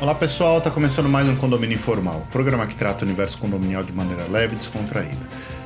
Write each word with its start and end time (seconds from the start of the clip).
Olá 0.00 0.14
pessoal, 0.14 0.58
está 0.58 0.70
começando 0.70 1.08
mais 1.10 1.28
um 1.28 1.36
Condomínio 1.36 1.74
Informal, 1.74 2.26
programa 2.32 2.66
que 2.66 2.74
trata 2.74 3.04
o 3.04 3.06
universo 3.06 3.36
condominial 3.36 3.82
de 3.82 3.92
maneira 3.92 4.24
leve 4.30 4.54
e 4.54 4.58
descontraída. 4.58 5.18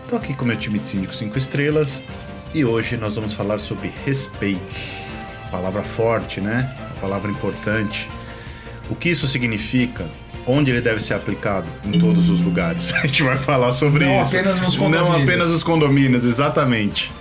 Estou 0.03 0.19
aqui 0.19 0.35
com 0.35 0.45
meu 0.45 0.57
time 0.57 0.79
de 0.81 0.89
síndico 0.89 1.15
5 1.15 1.39
estrelas 1.39 2.03
e 2.53 2.65
hoje 2.65 2.97
nós 2.97 3.15
vamos 3.15 3.35
falar 3.35 3.61
sobre 3.61 3.93
respeito. 4.05 4.61
Palavra 5.53 5.85
forte, 5.85 6.41
né? 6.41 6.75
Uma 6.81 7.01
palavra 7.01 7.31
importante. 7.31 8.09
O 8.91 8.97
que 8.97 9.09
isso 9.09 9.29
significa? 9.29 10.11
Onde 10.47 10.73
ele 10.73 10.81
deve 10.81 11.01
ser 11.01 11.15
aplicado? 11.15 11.69
Em 11.87 11.93
todos 11.93 12.29
os 12.29 12.41
lugares. 12.41 12.93
A 13.03 13.07
gente 13.07 13.23
vai 13.23 13.39
falar 13.39 13.71
sobre 13.73 14.05
Não 14.05 14.21
isso. 14.21 14.37
apenas 14.37 14.61
nos 14.61 14.77
condomínios. 14.77 15.17
Não 15.17 15.23
apenas 15.23 15.51
nos 15.51 15.63
condomínios, 15.63 16.25
exatamente. 16.25 17.13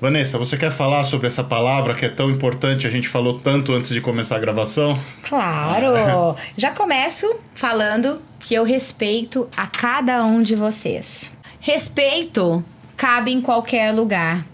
Vanessa, 0.00 0.38
você 0.38 0.56
quer 0.56 0.70
falar 0.70 1.02
sobre 1.02 1.26
essa 1.26 1.42
palavra 1.42 1.92
que 1.92 2.04
é 2.04 2.08
tão 2.08 2.30
importante, 2.30 2.86
a 2.86 2.90
gente 2.90 3.08
falou 3.08 3.36
tanto 3.36 3.72
antes 3.72 3.90
de 3.90 4.00
começar 4.00 4.36
a 4.36 4.38
gravação? 4.38 4.96
Claro! 5.24 6.36
Já 6.56 6.70
começo 6.70 7.34
falando 7.52 8.22
que 8.38 8.54
eu 8.54 8.62
respeito 8.62 9.48
a 9.56 9.66
cada 9.66 10.24
um 10.24 10.40
de 10.40 10.54
vocês. 10.54 11.36
Respeito 11.58 12.64
cabe 12.96 13.32
em 13.32 13.40
qualquer 13.40 13.92
lugar 13.92 14.46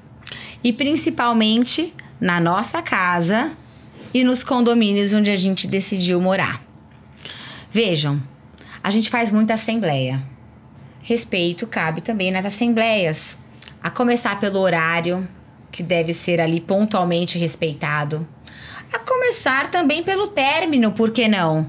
e 0.63 0.73
principalmente 0.73 1.93
na 2.19 2.41
nossa 2.41 2.81
casa 2.81 3.53
e 4.15 4.25
nos 4.25 4.43
condomínios 4.43 5.13
onde 5.13 5.31
a 5.31 5.37
gente 5.37 5.67
decidiu 5.67 6.23
morar. 6.23 6.63
Vejam, 7.71 8.23
a 8.83 8.89
gente 8.89 9.11
faz 9.11 9.31
muita 9.31 9.55
assembleia. 9.55 10.23
Respeito 11.03 11.67
cabe 11.67 12.01
também 12.01 12.31
nas 12.31 12.47
assembleias, 12.47 13.37
a 13.83 13.91
começar 13.91 14.41
pelo 14.41 14.59
horário, 14.61 15.29
que 15.75 15.83
deve 15.83 16.13
ser 16.13 16.41
ali 16.41 16.61
pontualmente 16.61 17.37
respeitado. 17.37 18.27
A 18.93 18.99
começar 19.01 19.73
também 19.73 20.05
pelo 20.05 20.29
término, 20.29 20.93
por 20.93 21.11
que 21.11 21.27
não? 21.27 21.69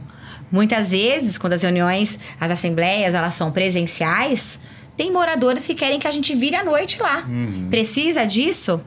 Muitas 0.52 0.92
vezes, 0.92 1.40
quando 1.40 1.54
as 1.54 1.64
reuniões, 1.64 2.20
as 2.40 2.52
assembleias, 2.52 3.16
elas 3.16 3.34
são 3.34 3.52
presenciais, 3.52 4.60
tem 4.96 5.12
moradores 5.12 5.66
que 5.66 5.74
querem 5.74 6.00
que 6.00 6.08
a 6.08 6.12
gente 6.12 6.36
vire 6.36 6.56
à 6.56 6.64
noite 6.64 7.02
lá. 7.02 7.26
Precisa 7.72 8.26
disso? 8.26 8.80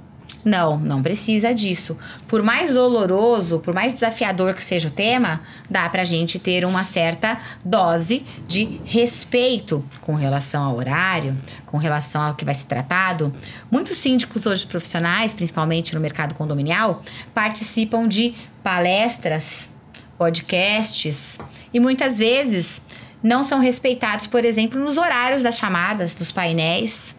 Não, 0.45 0.79
não 0.79 1.03
precisa 1.03 1.53
disso. 1.53 1.97
Por 2.27 2.43
mais 2.43 2.73
doloroso, 2.73 3.59
por 3.59 3.75
mais 3.75 3.93
desafiador 3.93 4.55
que 4.55 4.63
seja 4.63 4.89
o 4.89 4.91
tema, 4.91 5.41
dá 5.69 5.89
pra 5.89 6.05
gente 6.05 6.39
ter 6.39 6.65
uma 6.65 6.85
certa 6.85 7.39
dose 7.65 8.25
de 8.47 8.81
respeito 8.85 9.85
com 10.01 10.15
relação 10.15 10.63
ao 10.65 10.77
horário, 10.77 11.37
com 11.67 11.77
relação 11.77 12.23
ao 12.23 12.35
que 12.35 12.45
vai 12.45 12.55
ser 12.55 12.67
tratado. 12.67 13.35
Muitos 13.71 13.97
síndicos 13.97 14.47
hoje 14.47 14.67
profissionais, 14.67 15.35
principalmente 15.35 15.95
no 15.95 16.01
mercado 16.01 16.35
condominial, 16.35 17.03
participam 17.35 18.07
de 18.07 18.35
palestras, 18.63 19.71
podcasts 20.17 21.39
e 21.73 21.81
muitas 21.81 22.19
vezes 22.19 22.83
não 23.23 23.43
são 23.43 23.61
respeitados, 23.61 24.27
por 24.27 24.45
exemplo, 24.45 24.79
nos 24.79 24.99
horários 24.99 25.43
das 25.43 25.59
chamadas, 25.59 26.15
dos 26.15 26.31
painéis. 26.31 27.18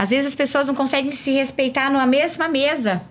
Às 0.00 0.08
vezes 0.10 0.28
as 0.28 0.34
pessoas 0.34 0.66
não 0.66 0.74
conseguem 0.74 1.12
se 1.12 1.30
respeitar 1.32 1.90
numa 1.90 2.06
mesma 2.06 2.48
mesa. 2.48 3.02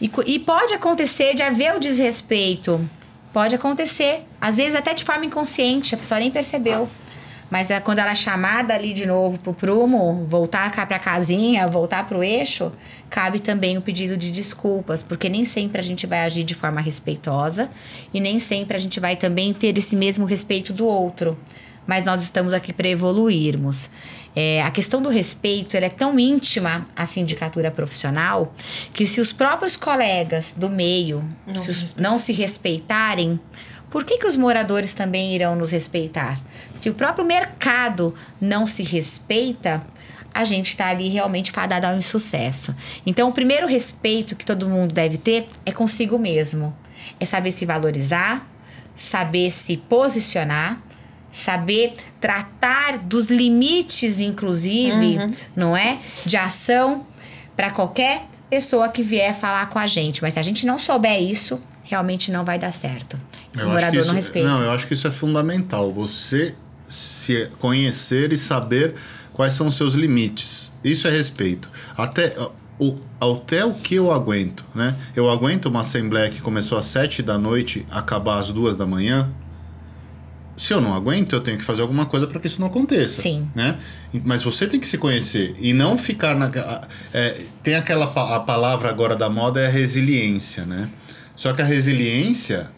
E, 0.00 0.08
co- 0.08 0.22
e 0.24 0.38
pode 0.38 0.72
acontecer 0.72 1.34
de 1.34 1.42
haver 1.42 1.74
o 1.74 1.80
desrespeito. 1.80 2.88
Pode 3.32 3.56
acontecer. 3.56 4.22
Às 4.40 4.58
vezes 4.58 4.76
até 4.76 4.94
de 4.94 5.02
forma 5.04 5.24
inconsciente, 5.26 5.92
a 5.94 5.98
pessoa 5.98 6.20
nem 6.20 6.30
percebeu. 6.30 6.88
Mas 7.50 7.70
é 7.70 7.80
quando 7.80 7.98
ela 7.98 8.12
é 8.12 8.14
chamada 8.14 8.72
ali 8.72 8.92
de 8.92 9.04
novo 9.04 9.36
pro 9.38 9.52
prumo, 9.52 10.24
voltar 10.28 10.70
cá 10.70 10.86
pra 10.86 10.98
casinha, 11.00 11.66
voltar 11.66 12.06
pro 12.06 12.22
eixo, 12.22 12.72
cabe 13.10 13.40
também 13.40 13.76
o 13.76 13.82
pedido 13.82 14.16
de 14.16 14.30
desculpas, 14.30 15.02
porque 15.02 15.28
nem 15.28 15.44
sempre 15.44 15.80
a 15.80 15.82
gente 15.84 16.06
vai 16.06 16.20
agir 16.20 16.44
de 16.44 16.54
forma 16.54 16.80
respeitosa 16.80 17.68
e 18.12 18.20
nem 18.20 18.38
sempre 18.38 18.76
a 18.76 18.80
gente 18.80 19.00
vai 19.00 19.16
também 19.16 19.52
ter 19.52 19.76
esse 19.76 19.94
mesmo 19.96 20.24
respeito 20.24 20.72
do 20.72 20.86
outro. 20.86 21.36
Mas 21.86 22.04
nós 22.04 22.22
estamos 22.22 22.52
aqui 22.52 22.72
para 22.72 22.88
evoluirmos. 22.88 23.90
É, 24.34 24.62
a 24.62 24.70
questão 24.70 25.00
do 25.00 25.08
respeito 25.08 25.76
é 25.76 25.88
tão 25.88 26.18
íntima 26.18 26.84
à 26.96 27.06
sindicatura 27.06 27.70
profissional 27.70 28.52
que 28.92 29.06
se 29.06 29.20
os 29.20 29.32
próprios 29.32 29.76
colegas 29.76 30.52
do 30.56 30.68
meio 30.68 31.24
Não 31.46 31.62
se 31.62 31.74
se 31.74 32.00
não 32.00 32.18
se 32.18 32.32
respeitarem, 32.32 33.38
por 33.94 34.02
que, 34.02 34.18
que 34.18 34.26
os 34.26 34.34
moradores 34.34 34.92
também 34.92 35.36
irão 35.36 35.54
nos 35.54 35.70
respeitar? 35.70 36.40
Se 36.74 36.90
o 36.90 36.94
próprio 36.94 37.24
mercado 37.24 38.12
não 38.40 38.66
se 38.66 38.82
respeita, 38.82 39.84
a 40.34 40.42
gente 40.42 40.70
está 40.70 40.88
ali 40.88 41.08
realmente 41.08 41.52
fadado 41.52 41.86
ao 41.86 41.96
insucesso. 41.96 42.74
Então, 43.06 43.28
o 43.28 43.32
primeiro 43.32 43.68
respeito 43.68 44.34
que 44.34 44.44
todo 44.44 44.68
mundo 44.68 44.92
deve 44.92 45.16
ter 45.16 45.46
é 45.64 45.70
consigo 45.70 46.18
mesmo. 46.18 46.76
É 47.20 47.24
saber 47.24 47.52
se 47.52 47.64
valorizar, 47.64 48.44
saber 48.96 49.52
se 49.52 49.76
posicionar, 49.76 50.82
saber 51.34 51.94
tratar 52.20 52.98
dos 52.98 53.28
limites, 53.28 54.20
inclusive, 54.20 55.18
não 55.54 55.76
é? 55.76 55.98
De 56.24 56.36
ação 56.36 57.04
para 57.56 57.70
qualquer 57.70 58.26
pessoa 58.48 58.88
que 58.88 59.02
vier 59.02 59.34
falar 59.34 59.66
com 59.66 59.78
a 59.78 59.86
gente. 59.86 60.22
Mas 60.22 60.34
se 60.34 60.38
a 60.38 60.42
gente 60.42 60.64
não 60.64 60.78
souber 60.78 61.20
isso, 61.20 61.60
realmente 61.82 62.30
não 62.30 62.44
vai 62.44 62.58
dar 62.58 62.72
certo. 62.72 63.18
o 63.54 63.58
acho 63.58 63.68
morador 63.68 64.00
isso, 64.00 64.08
não 64.08 64.14
respeita. 64.14 64.48
Não, 64.48 64.62
eu 64.62 64.70
acho 64.70 64.86
que 64.86 64.94
isso 64.94 65.08
é 65.08 65.10
fundamental. 65.10 65.92
Você 65.92 66.54
se 66.86 67.50
conhecer 67.58 68.32
e 68.32 68.36
saber 68.36 68.94
quais 69.32 69.54
são 69.54 69.66
os 69.66 69.74
seus 69.74 69.94
limites. 69.94 70.72
Isso 70.84 71.08
é 71.08 71.10
respeito. 71.10 71.68
Até 71.96 72.36
o, 72.78 72.96
até 73.20 73.64
o 73.64 73.74
que 73.74 73.96
eu 73.96 74.12
aguento, 74.12 74.64
né? 74.72 74.94
Eu 75.16 75.28
aguento 75.28 75.66
uma 75.66 75.80
assembleia 75.80 76.30
que 76.30 76.40
começou 76.40 76.78
às 76.78 76.84
sete 76.84 77.22
da 77.22 77.36
noite, 77.36 77.84
acabar 77.90 78.38
às 78.38 78.50
duas 78.50 78.76
da 78.76 78.86
manhã. 78.86 79.30
Se 80.56 80.72
eu 80.72 80.80
não 80.80 80.94
aguento, 80.94 81.32
eu 81.32 81.40
tenho 81.40 81.58
que 81.58 81.64
fazer 81.64 81.82
alguma 81.82 82.06
coisa 82.06 82.26
para 82.26 82.38
que 82.38 82.46
isso 82.46 82.60
não 82.60 82.68
aconteça. 82.68 83.22
Sim. 83.22 83.48
Né? 83.54 83.78
Mas 84.24 84.42
você 84.42 84.66
tem 84.66 84.78
que 84.78 84.86
se 84.86 84.96
conhecer 84.96 85.56
e 85.58 85.72
não 85.72 85.98
ficar 85.98 86.36
na. 86.36 86.50
é, 87.12 87.42
tem 87.62 87.74
aquela 87.74 88.04
a 88.04 88.40
palavra 88.40 88.88
agora 88.88 89.16
da 89.16 89.28
moda 89.28 89.60
é 89.60 89.66
a 89.66 89.70
resiliência, 89.70 90.64
né? 90.64 90.88
Só 91.34 91.52
que 91.52 91.60
a 91.60 91.64
resiliência 91.64 92.70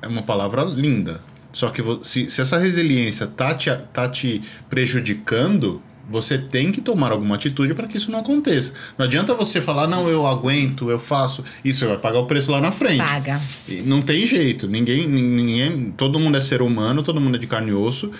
é 0.00 0.08
uma 0.08 0.22
palavra 0.22 0.64
linda. 0.64 1.20
Só 1.52 1.68
que 1.68 1.82
se, 2.02 2.30
se 2.30 2.40
essa 2.40 2.58
resiliência 2.58 3.26
tá 3.26 3.54
te, 3.54 3.70
tá 3.92 4.08
te 4.08 4.42
prejudicando, 4.68 5.82
você 6.10 6.36
tem 6.36 6.72
que 6.72 6.80
tomar 6.80 7.12
alguma 7.12 7.36
atitude 7.36 7.74
para 7.74 7.86
que 7.86 7.96
isso 7.96 8.10
não 8.10 8.18
aconteça. 8.20 8.72
Não 8.98 9.06
adianta 9.06 9.34
você 9.34 9.60
falar, 9.60 9.86
não, 9.86 10.08
eu 10.08 10.26
aguento, 10.26 10.90
eu 10.90 10.98
faço. 10.98 11.44
Isso 11.64 11.86
vai 11.86 11.96
pagar 11.98 12.18
o 12.18 12.26
preço 12.26 12.50
lá 12.50 12.60
na 12.60 12.70
frente. 12.70 12.98
Paga. 12.98 13.40
E 13.68 13.76
não 13.82 14.02
tem 14.02 14.26
jeito. 14.26 14.66
Ninguém, 14.68 15.06
ninguém. 15.08 15.90
Todo 15.92 16.18
mundo 16.18 16.36
é 16.36 16.40
ser 16.40 16.60
humano, 16.62 17.02
todo 17.02 17.20
mundo 17.20 17.36
é 17.36 17.38
de 17.38 17.46
carne 17.46 17.70
e 17.70 17.74
osso. 17.74 18.10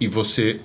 E 0.00 0.08
você. 0.08 0.60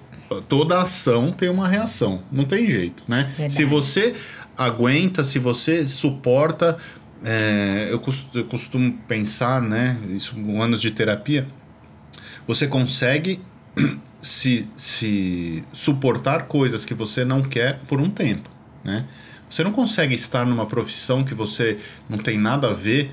Toda 0.50 0.81
ação 0.81 1.31
tem 1.31 1.50
uma 1.50 1.68
reação. 1.68 2.24
Não 2.31 2.46
tem 2.46 2.66
jeito, 2.66 3.03
né? 3.08 3.25
Verdade. 3.30 3.53
Se 3.53 3.64
você 3.64 4.16
aguenta, 4.58 5.24
se 5.24 5.38
você 5.38 5.88
suporta. 5.88 6.78
é, 7.24 7.88
eu, 7.91 8.00
cos- 8.00 8.25
eu 8.34 8.46
costumo 8.46 8.91
pensar, 9.08 9.62
né? 9.62 9.97
Isso 10.09 10.35
anos 10.59 10.81
de 10.81 10.90
terapia. 10.91 11.47
Você 12.47 12.66
consegue 12.68 13.40
se, 14.25 14.68
se 14.75 15.62
suportar 15.72 16.47
coisas 16.47 16.84
que 16.84 16.96
você 16.96 17.24
não 17.24 17.44
quer 17.44 17.78
por 17.88 18.02
um 18.02 18.09
tempo, 18.09 18.50
né? 18.84 19.06
Você 19.47 19.63
não 19.63 19.72
consegue 19.72 20.16
estar 20.16 20.47
numa 20.47 20.66
profissão 20.66 21.23
que 21.23 21.35
você 21.35 21.78
não 22.09 22.17
tem 22.17 22.35
nada 22.35 22.72
a 22.72 22.73
ver 22.73 23.11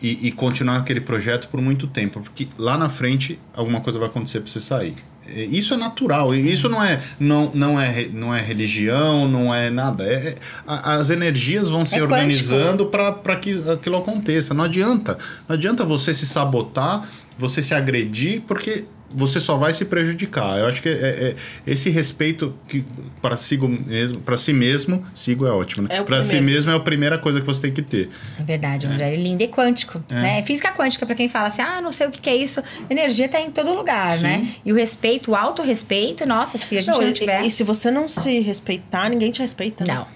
e, 0.00 0.28
e 0.28 0.30
continuar 0.30 0.76
aquele 0.76 1.00
projeto 1.00 1.48
por 1.48 1.60
muito 1.60 1.88
tempo, 1.88 2.20
porque 2.20 2.48
lá 2.56 2.78
na 2.78 2.88
frente 2.88 3.40
alguma 3.52 3.80
coisa 3.80 3.98
vai 3.98 4.06
acontecer 4.06 4.38
para 4.38 4.52
você 4.52 4.60
sair. 4.60 4.94
É, 5.26 5.44
Isso 5.46 5.74
é 5.74 5.76
natural, 5.76 6.32
isso 6.32 6.68
não 6.68 6.80
é, 6.80 7.00
não, 7.18 7.50
não 7.52 7.80
é, 7.80 8.06
não 8.12 8.32
é 8.32 8.40
religião, 8.40 9.26
não 9.26 9.52
é 9.52 9.68
nada. 9.68 10.04
É, 10.04 10.28
é- 10.28 10.34
as 10.64 11.10
energias 11.10 11.68
vão 11.68 11.84
se 11.84 11.96
É 11.96 12.02
organizando 12.04 12.86
para 12.86 13.34
que 13.36 13.68
aquilo 13.68 13.96
aconteça. 13.96 14.54
Não 14.54 14.62
adianta. 14.62 15.18
Não 15.48 15.54
adianta 15.54 15.84
você 15.84 16.14
se 16.14 16.24
sabotar, 16.24 17.08
você 17.36 17.60
se 17.60 17.74
agredir, 17.74 18.42
porque 18.46 18.84
você 19.14 19.38
só 19.40 19.56
vai 19.56 19.72
se 19.74 19.84
prejudicar. 19.84 20.58
Eu 20.58 20.66
acho 20.66 20.80
que 20.82 20.88
é, 20.88 20.92
é- 20.92 21.36
esse 21.66 21.90
respeito 21.90 22.54
que 22.68 22.84
para 23.20 23.36
si 23.36 23.56
mesmo, 23.56 24.20
para 24.20 24.36
si 24.36 24.52
mesmo, 24.52 25.04
sigo 25.14 25.46
é 25.46 25.50
ótimo, 25.50 25.82
né? 25.88 25.96
É 25.96 26.00
o 26.00 26.04
para 26.04 26.22
si 26.22 26.40
mesmo 26.40 26.70
é 26.70 26.74
a 26.74 26.80
primeira 26.80 27.18
coisa 27.18 27.40
que 27.40 27.46
você 27.46 27.62
tem 27.62 27.72
que 27.72 27.82
ter. 27.82 28.08
É 28.38 28.42
verdade, 28.42 28.86
Rogério. 28.86 29.18
Lindo 29.22 29.42
e 29.42 29.48
quântico. 29.48 30.02
É. 30.10 30.14
Né? 30.14 30.42
Física 30.44 30.72
quântica, 30.72 31.04
pra 31.06 31.14
quem 31.14 31.28
fala 31.28 31.46
assim, 31.48 31.62
ah, 31.62 31.80
não 31.80 31.92
sei 31.92 32.06
o 32.06 32.10
que, 32.10 32.20
que 32.20 32.30
é 32.30 32.36
isso. 32.36 32.62
Energia 32.90 33.28
tá 33.28 33.40
em 33.40 33.50
todo 33.50 33.74
lugar, 33.74 34.16
Sim. 34.18 34.22
né? 34.24 34.48
E 34.64 34.72
o 34.72 34.74
respeito, 34.76 35.30
o 35.30 35.34
autorrespeito, 35.36 36.24
nossa, 36.26 36.56
se 36.58 36.76
a 36.78 36.80
gente 36.80 36.90
Não, 36.92 37.00
não, 37.02 37.08
e- 37.08 37.12
tiver. 37.12 37.44
E, 37.44 37.50
se 37.50 37.62
você 37.62 37.90
não 37.90 38.08
se 38.08 38.40
respeitar, 38.40 39.08
ninguém 39.08 39.30
te 39.30 39.40
respeita. 39.42 39.84
né? 39.86 39.94
Não. 39.94 40.06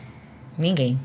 Ninguém. 0.59 0.99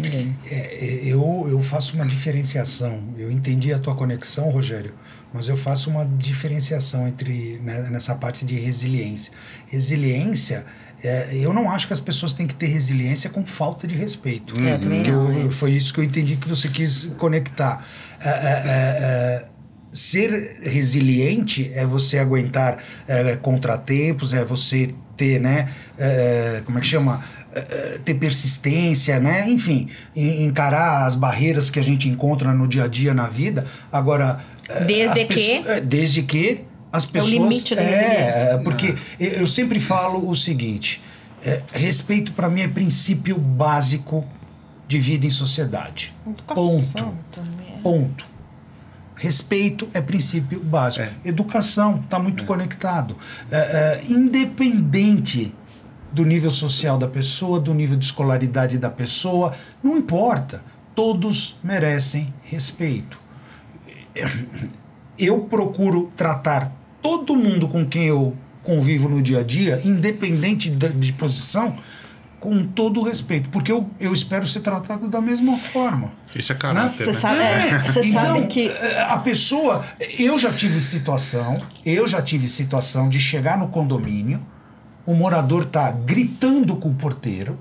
Ninguém. 0.00 0.36
É, 0.50 1.00
eu, 1.04 1.46
eu 1.48 1.62
faço 1.62 1.94
uma 1.94 2.04
diferenciação. 2.06 3.02
Eu 3.16 3.30
entendi 3.30 3.72
a 3.72 3.78
tua 3.78 3.94
conexão, 3.94 4.50
Rogério, 4.50 4.92
mas 5.32 5.48
eu 5.48 5.56
faço 5.56 5.90
uma 5.90 6.04
diferenciação 6.04 7.06
entre 7.06 7.60
né, 7.62 7.88
nessa 7.90 8.14
parte 8.14 8.44
de 8.44 8.54
resiliência. 8.54 9.32
Resiliência, 9.66 10.64
é, 11.04 11.28
eu 11.34 11.52
não 11.52 11.70
acho 11.70 11.86
que 11.86 11.92
as 11.92 12.00
pessoas 12.00 12.32
têm 12.32 12.46
que 12.46 12.54
ter 12.54 12.66
resiliência 12.66 13.28
com 13.28 13.44
falta 13.44 13.86
de 13.86 13.94
respeito. 13.94 14.58
É, 14.60 14.74
eu 14.74 14.78
também 14.78 15.02
Que 15.02 15.10
não. 15.10 15.32
eu- 15.32 15.50
foi 15.52 15.72
isso 15.72 15.92
que 15.92 16.00
eu 16.00 16.04
entendi 16.04 16.36
que 16.36 16.48
você 16.48 16.68
quis 16.68 17.12
conectar. 17.18 17.86
É, 18.20 18.28
é, 18.28 18.32
é, 18.32 18.64
é, 19.44 19.44
ser 19.92 20.56
resiliente 20.62 21.70
é 21.74 21.86
você 21.86 22.18
aguentar 22.18 22.82
é, 23.06 23.36
contratempos, 23.36 24.32
é 24.32 24.44
você 24.44 24.94
ter, 25.16 25.40
né? 25.40 25.70
como 26.66 26.76
é 26.78 26.80
que 26.82 26.86
chama? 26.86 27.24
Ter 28.04 28.12
persistência, 28.14 29.18
né? 29.18 29.48
Enfim, 29.48 29.88
en- 30.14 30.44
encarar 30.44 31.06
as 31.06 31.16
barreiras 31.16 31.70
que 31.70 31.78
a 31.78 31.82
gente 31.82 32.06
encontra 32.06 32.52
no 32.52 32.68
dia 32.68 32.84
a 32.84 32.86
dia 32.88 33.14
na 33.14 33.26
vida. 33.28 33.64
Agora. 33.90 34.40
É, 34.68 34.84
Desde 34.84 35.24
que- 35.24 35.34
pessoas- 35.34 35.66
é, 35.66 35.80
desde 35.80 36.22
que 36.22 36.64
as 36.92 37.04
pessoas. 37.04 37.32
limite 37.32 37.74
da 37.74 37.82
resiliência. 37.82 38.38
É, 38.50 38.58
porque 38.58 38.94
eu 39.20 39.30
eu 39.32 39.46
sempre 39.46 39.78
falo 39.80 40.28
o 40.28 40.34
seguinte: 40.36 41.02
é, 41.44 41.62
respeito 41.72 42.32
para 42.32 42.48
mim 42.48 42.62
é 42.62 42.68
princípio 42.68 43.36
básico 43.38 44.24
de 44.88 44.98
vida 44.98 45.26
em 45.26 45.30
sociedade. 45.30 46.14
Educação 46.26 46.64
Ponto. 47.10 47.16
também. 47.32 47.74
é. 47.76 47.80
Ponto. 47.82 48.26
Respeito 49.18 49.88
é 49.94 50.00
princípio 50.00 50.60
básico. 50.62 51.06
Educação 51.24 52.00
está 52.04 52.18
muito 52.18 52.44
conectado. 52.44 53.16
É, 53.50 53.56
é, 53.56 54.00
independente 54.08 55.54
do 56.12 56.24
nível 56.24 56.50
social 56.50 56.98
da 56.98 57.08
pessoa, 57.08 57.58
do 57.58 57.72
nível 57.74 57.96
de 57.96 58.04
escolaridade 58.04 58.78
da 58.78 58.90
pessoa, 58.90 59.54
não 59.82 59.96
importa. 59.96 60.62
Todos 60.94 61.58
merecem 61.64 62.32
respeito. 62.42 63.18
Eu 65.18 65.40
procuro 65.40 66.10
tratar 66.16 66.72
todo 67.02 67.34
mundo 67.34 67.68
com 67.68 67.84
quem 67.86 68.04
eu 68.04 68.36
convivo 68.62 69.08
no 69.08 69.22
dia 69.22 69.40
a 69.40 69.42
dia, 69.42 69.80
independente 69.84 70.68
da- 70.70 70.88
de 70.88 71.12
posição, 71.12 71.76
com 72.40 72.64
todo 72.66 73.00
o 73.00 73.02
respeito. 73.02 73.48
Porque 73.48 73.72
eu, 73.72 73.88
eu 73.98 74.12
espero 74.12 74.46
ser 74.46 74.60
tratado 74.60 75.08
da 75.08 75.20
mesma 75.20 75.56
forma. 75.56 76.12
Isso 76.34 76.52
é 76.52 76.54
caráter, 76.56 76.90
Você 77.04 77.06
né? 77.06 77.12
sabe, 77.14 77.40
é, 77.40 77.78
você 77.78 78.02
sabe 78.04 78.28
Então, 78.38 78.46
que. 78.48 78.68
eh, 78.68 79.06
a 79.08 79.16
pessoa, 79.18 79.84
eu 80.18 80.38
já 80.38 80.52
tive 80.52 80.80
situação, 80.80 81.58
eu 81.84 82.06
já 82.06 82.20
tive 82.20 82.46
situação 82.48 83.08
de 83.08 83.18
chegar 83.18 83.56
no 83.56 83.68
condomínio, 83.68 84.40
o 85.06 85.14
morador 85.14 85.64
tá 85.64 85.90
gritando 85.90 86.76
com 86.76 86.90
o 86.90 86.94
porteiro, 86.94 87.58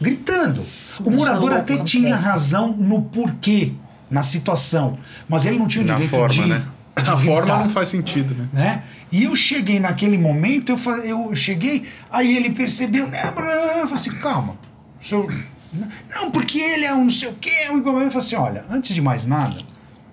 gritando. 0.00 0.64
O 1.04 1.10
morador 1.10 1.52
até 1.52 1.78
tinha 1.78 2.16
razão 2.16 2.68
no 2.72 3.02
porquê, 3.02 3.72
na 4.10 4.22
situação, 4.22 4.96
mas 5.28 5.44
ele 5.46 5.58
não 5.58 5.66
tinha 5.66 5.84
o 5.84 5.86
Na 5.86 5.94
direito 5.94 6.10
forma, 6.10 6.28
de, 6.34 6.46
né? 6.48 6.64
de 7.02 7.10
A 7.10 7.16
forma 7.16 7.56
não 7.58 7.68
faz 7.70 7.88
sentido, 7.88 8.34
né? 8.34 8.48
né? 8.52 8.82
E 9.10 9.24
eu 9.24 9.34
cheguei 9.36 9.78
naquele 9.80 10.18
momento, 10.18 10.70
eu, 10.72 10.78
fa- 10.78 10.98
eu 10.98 11.34
cheguei, 11.34 11.86
aí 12.10 12.36
ele 12.36 12.50
percebeu, 12.50 13.06
né? 13.08 13.18
Eu 13.26 13.32
falei 13.32 13.94
assim, 13.94 14.10
calma. 14.16 14.56
senhor- 15.00 15.32
não, 16.14 16.30
porque 16.30 16.58
ele 16.60 16.84
é 16.84 16.94
um 16.94 17.04
não 17.04 17.10
sei 17.10 17.28
o 17.28 17.34
quê. 17.34 17.50
igual- 17.72 17.96
Eu 18.00 18.10
falei 18.10 18.18
assim, 18.18 18.36
olha, 18.36 18.64
antes 18.70 18.94
de 18.94 19.00
mais 19.02 19.26
nada, 19.26 19.56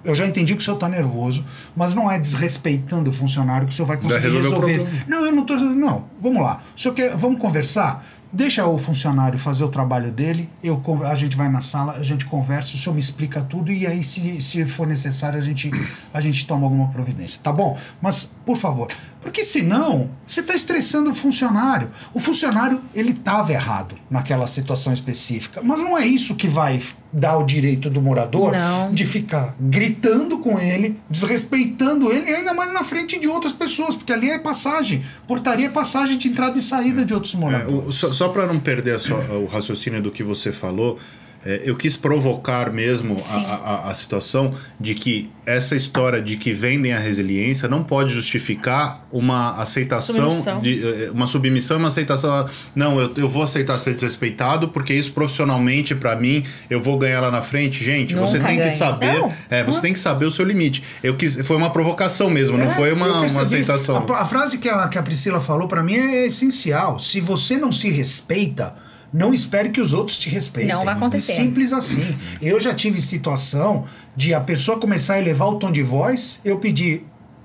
eu 0.03 0.15
já 0.15 0.25
entendi 0.25 0.55
que 0.55 0.61
o 0.61 0.63
senhor 0.63 0.77
está 0.77 0.89
nervoso, 0.89 1.45
mas 1.75 1.93
não 1.93 2.09
é 2.09 2.17
desrespeitando 2.17 3.11
o 3.11 3.13
funcionário 3.13 3.67
que 3.67 3.73
o 3.73 3.75
senhor 3.75 3.87
vai 3.87 3.97
conseguir 3.97 4.27
resolver. 4.41 5.05
Não, 5.07 5.23
eu 5.25 5.31
não 5.31 5.45
tô. 5.45 5.55
Não, 5.55 6.05
vamos 6.19 6.41
lá. 6.41 6.63
O 6.75 6.79
senhor 6.79 6.95
quer. 6.95 7.15
Vamos 7.15 7.39
conversar? 7.39 8.03
Deixa 8.33 8.65
o 8.65 8.77
funcionário 8.77 9.37
fazer 9.37 9.65
o 9.65 9.67
trabalho 9.67 10.09
dele, 10.09 10.49
eu, 10.63 10.81
a 11.05 11.15
gente 11.15 11.35
vai 11.35 11.49
na 11.49 11.59
sala, 11.59 11.93
a 11.93 12.03
gente 12.03 12.25
conversa, 12.25 12.73
o 12.73 12.77
senhor 12.77 12.93
me 12.93 13.01
explica 13.01 13.41
tudo 13.41 13.73
e 13.73 13.85
aí, 13.85 14.05
se, 14.05 14.39
se 14.41 14.65
for 14.65 14.87
necessário, 14.87 15.37
a 15.37 15.41
gente, 15.41 15.69
a 16.13 16.21
gente 16.21 16.47
toma 16.47 16.65
alguma 16.65 16.87
providência, 16.87 17.41
tá 17.43 17.51
bom? 17.51 17.77
Mas, 18.01 18.23
por 18.45 18.55
favor, 18.55 18.87
porque 19.21 19.43
senão 19.43 20.09
você 20.25 20.39
está 20.41 20.55
estressando 20.55 21.11
o 21.11 21.15
funcionário. 21.15 21.89
O 22.13 22.19
funcionário, 22.19 22.81
ele 22.93 23.11
estava 23.11 23.51
errado 23.51 23.95
naquela 24.09 24.47
situação 24.47 24.91
específica, 24.93 25.61
mas 25.63 25.79
não 25.79 25.97
é 25.97 26.05
isso 26.05 26.35
que 26.35 26.47
vai 26.47 26.81
dar 27.13 27.37
o 27.37 27.43
direito 27.43 27.89
do 27.89 28.01
morador 28.01 28.51
Não. 28.53 28.93
de 28.93 29.05
ficar 29.05 29.55
gritando 29.59 30.39
com 30.39 30.59
ele, 30.59 30.99
desrespeitando 31.09 32.11
ele, 32.11 32.29
e 32.29 32.35
ainda 32.35 32.53
mais 32.53 32.71
na 32.73 32.83
frente 32.83 33.19
de 33.19 33.27
outras 33.27 33.51
pessoas, 33.53 33.95
porque 33.95 34.13
ali 34.13 34.29
é 34.29 34.39
passagem. 34.39 35.03
Portaria 35.27 35.67
é 35.67 35.69
passagem 35.69 36.17
de 36.17 36.27
entrada 36.27 36.57
e 36.57 36.61
saída 36.61 37.03
de 37.05 37.13
outros 37.13 37.33
É, 37.33 37.37
moradores. 37.37 37.87
o- 37.87 37.91
só 37.91 38.13
só 38.13 38.29
para 38.29 38.47
não 38.47 38.59
perder 38.59 38.95
a 38.95 38.99
sua- 38.99 39.19
o 39.37 39.45
raciocínio 39.45 40.01
do 40.01 40.11
que 40.11 40.23
você 40.23 40.51
falou, 40.51 40.99
é, 41.45 41.61
eu 41.65 41.75
quis 41.75 41.97
provocar 41.97 42.71
mesmo 42.71 43.21
a, 43.29 43.35
a- 43.35 43.89
a 43.89 43.93
situação 43.93 44.53
de 44.79 44.93
que 44.95 45.29
essa 45.45 45.75
história 45.75 46.21
de 46.21 46.37
que 46.37 46.53
vendem 46.53 46.93
a 46.93 46.99
resiliência 46.99 47.67
não 47.67 47.83
pode 47.83 48.13
justificar 48.13 49.07
uma 49.11 49.55
aceitação, 49.59 50.29
Submissão. 50.31 50.61
de, 50.61 50.81
eh, 50.85 51.09
uma 51.11 51.25
submissão 51.25 51.77
e 51.77 51.79
uma 51.79 51.87
aceitação. 51.87 52.47
Não, 52.75 52.99
eu, 52.99 53.11
eu 53.17 53.27
vou 53.27 53.41
aceitar 53.41 53.77
ser 53.79 53.93
desrespeitado 53.95 54.69
porque 54.69 54.93
isso 54.93 55.11
profissionalmente 55.11 55.95
para 55.95 56.15
mim 56.15 56.45
eu 56.69 56.79
vou 56.81 56.97
ganhar 56.97 57.21
lá 57.21 57.31
na 57.31 57.41
frente. 57.41 57.83
Gente, 57.83 58.13
você 58.15 58.37
Nunca 58.37 58.47
tem 58.49 58.57
que 58.57 58.63
ganha. 58.65 58.75
saber, 58.77 59.13
Não. 59.19 59.33
é, 59.49 59.63
você 59.63 59.81
tem 59.81 59.93
que 59.93 59.99
saber 59.99 60.25
o 60.25 60.31
seu 60.31 60.45
limite. 60.45 60.83
Eu 61.03 61.15
quis, 61.17 61.35
foi 61.45 61.57
uma 61.57 61.71
provocação 61.71 62.29
mesmo, 62.29 62.57
não 62.57 62.67
É, 62.67 62.75
foi 62.75 62.91
eu 62.91 62.95
uma, 62.95 63.21
uma 63.21 63.41
aceitação. 63.41 63.97
A, 63.97 64.21
a 64.21 64.25
frase 64.25 64.57
que 64.59 64.69
a, 64.69 64.87
que 64.87 64.97
a 64.97 65.03
Priscila 65.03 65.41
falou 65.41 65.67
pra 65.67 65.81
mim 65.81 65.95
é 65.95 66.27
essencial. 66.27 66.99
Se 66.99 67.19
você 67.19 67.57
não 67.57 67.71
se 67.71 67.89
respeita, 67.89 68.75
não 69.13 69.33
espere 69.33 69.69
que 69.69 69.81
os 69.81 69.93
outros 69.93 70.17
te 70.17 70.29
respeitem. 70.29 70.73
Não 70.73 70.85
vai 70.85 70.93
acontecer. 70.93 71.33
Simples 71.33 71.73
assim. 71.73 72.15
Eu 72.41 72.59
já 72.59 72.73
tive 72.73 73.01
situação 73.01 73.85
de 74.15 74.33
a 74.33 74.39
pessoa 74.39 74.79
começar 74.79 75.15
a 75.15 75.19
elevar 75.19 75.49
o 75.49 75.55
tom 75.55 75.71
de 75.71 75.83
voz, 75.83 76.39
eu 76.43 76.57
pedi. 76.57 77.03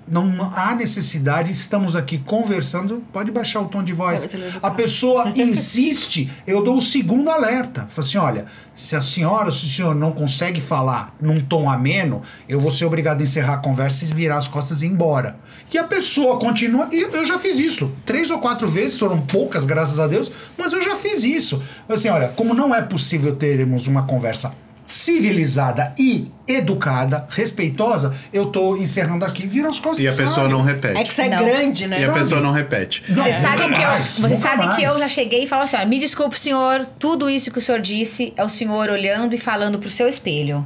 Não 0.09 0.53
há 0.55 0.73
necessidade, 0.73 1.51
estamos 1.51 1.97
aqui 1.97 2.17
conversando. 2.17 3.03
Pode 3.13 3.33
baixar 3.33 3.61
o 3.61 3.67
tom 3.67 3.83
de 3.83 3.93
voz. 3.93 4.29
A 4.63 4.71
pessoa 4.71 5.31
insiste, 5.35 6.31
eu 6.47 6.63
dou 6.63 6.77
o 6.77 6.81
segundo 6.81 7.29
alerta. 7.29 7.87
Falo 7.89 8.07
assim: 8.07 8.19
olha, 8.19 8.47
se 8.75 8.95
a 8.95 9.01
senhora, 9.01 9.51
se 9.51 9.67
o 9.67 9.69
senhor 9.69 9.95
não 9.95 10.13
consegue 10.13 10.61
falar 10.61 11.13
num 11.21 11.41
tom 11.41 11.69
ameno, 11.69 12.23
eu 12.49 12.61
vou 12.61 12.71
ser 12.71 12.85
obrigado 12.85 13.21
a 13.21 13.25
encerrar 13.25 13.55
a 13.55 13.59
conversa 13.59 14.05
e 14.05 14.09
virar 14.09 14.37
as 14.37 14.47
costas 14.47 14.81
e 14.81 14.87
ir 14.87 14.91
embora. 14.91 15.37
E 15.73 15.77
a 15.77 15.85
pessoa 15.85 16.39
continua, 16.39 16.89
e 16.93 17.03
eu 17.03 17.27
já 17.27 17.39
fiz 17.39 17.59
isso. 17.59 17.93
Três 18.05 18.31
ou 18.31 18.39
quatro 18.39 18.69
vezes, 18.69 18.99
foram 18.99 19.21
poucas, 19.21 19.65
graças 19.65 19.99
a 19.99 20.07
Deus, 20.07 20.31
mas 20.57 20.73
eu 20.73 20.83
já 20.83 20.95
fiz 20.95 21.25
isso. 21.25 21.63
Assim, 21.89 22.09
olha, 22.09 22.29
como 22.29 22.55
não 22.55 22.75
é 22.75 22.81
possível 22.81 23.35
termos 23.35 23.87
uma 23.87 24.05
conversa 24.05 24.55
civilizada 24.87 25.93
e 25.99 26.31
educada, 26.47 27.27
respeitosa, 27.29 28.15
eu 28.33 28.47
tô 28.47 28.77
encerrando 28.77 29.25
aqui, 29.25 29.47
vira 29.47 29.69
as 29.69 29.79
costas 29.81 30.05
E 30.05 30.09
a 30.09 30.13
pessoa 30.13 30.49
não 30.49 30.63
repete. 30.63 31.01
É 31.01 31.05
que 31.05 31.13
você 31.13 31.23
é 31.23 31.29
Não. 31.29 31.45
grande, 31.45 31.87
né? 31.87 31.97
E 32.01 32.05
a 32.05 32.07
Sabe? 32.07 32.19
pessoa 32.21 32.41
não 32.41 32.53
repete. 32.53 33.03
Não, 33.09 33.25
Você 33.25 33.33
sabe, 33.35 33.69
que 33.75 33.83
eu, 33.83 33.91
você 34.29 34.37
sabe 34.37 34.77
que 34.77 34.83
eu 34.85 34.99
já 34.99 35.09
cheguei 35.09 35.45
e 35.45 35.47
falo 35.49 35.63
assim: 35.65 35.85
me 35.87 35.99
desculpe, 35.99 36.39
senhor, 36.39 36.87
tudo 36.99 37.29
isso 37.29 37.51
que 37.51 37.59
o 37.59 37.61
senhor 37.61 37.81
disse 37.81 38.33
é 38.37 38.45
o 38.45 38.49
senhor 38.49 38.89
olhando 38.91 39.35
e 39.35 39.39
falando 39.39 39.79
pro 39.79 39.89
seu 39.89 40.07
espelho. 40.07 40.65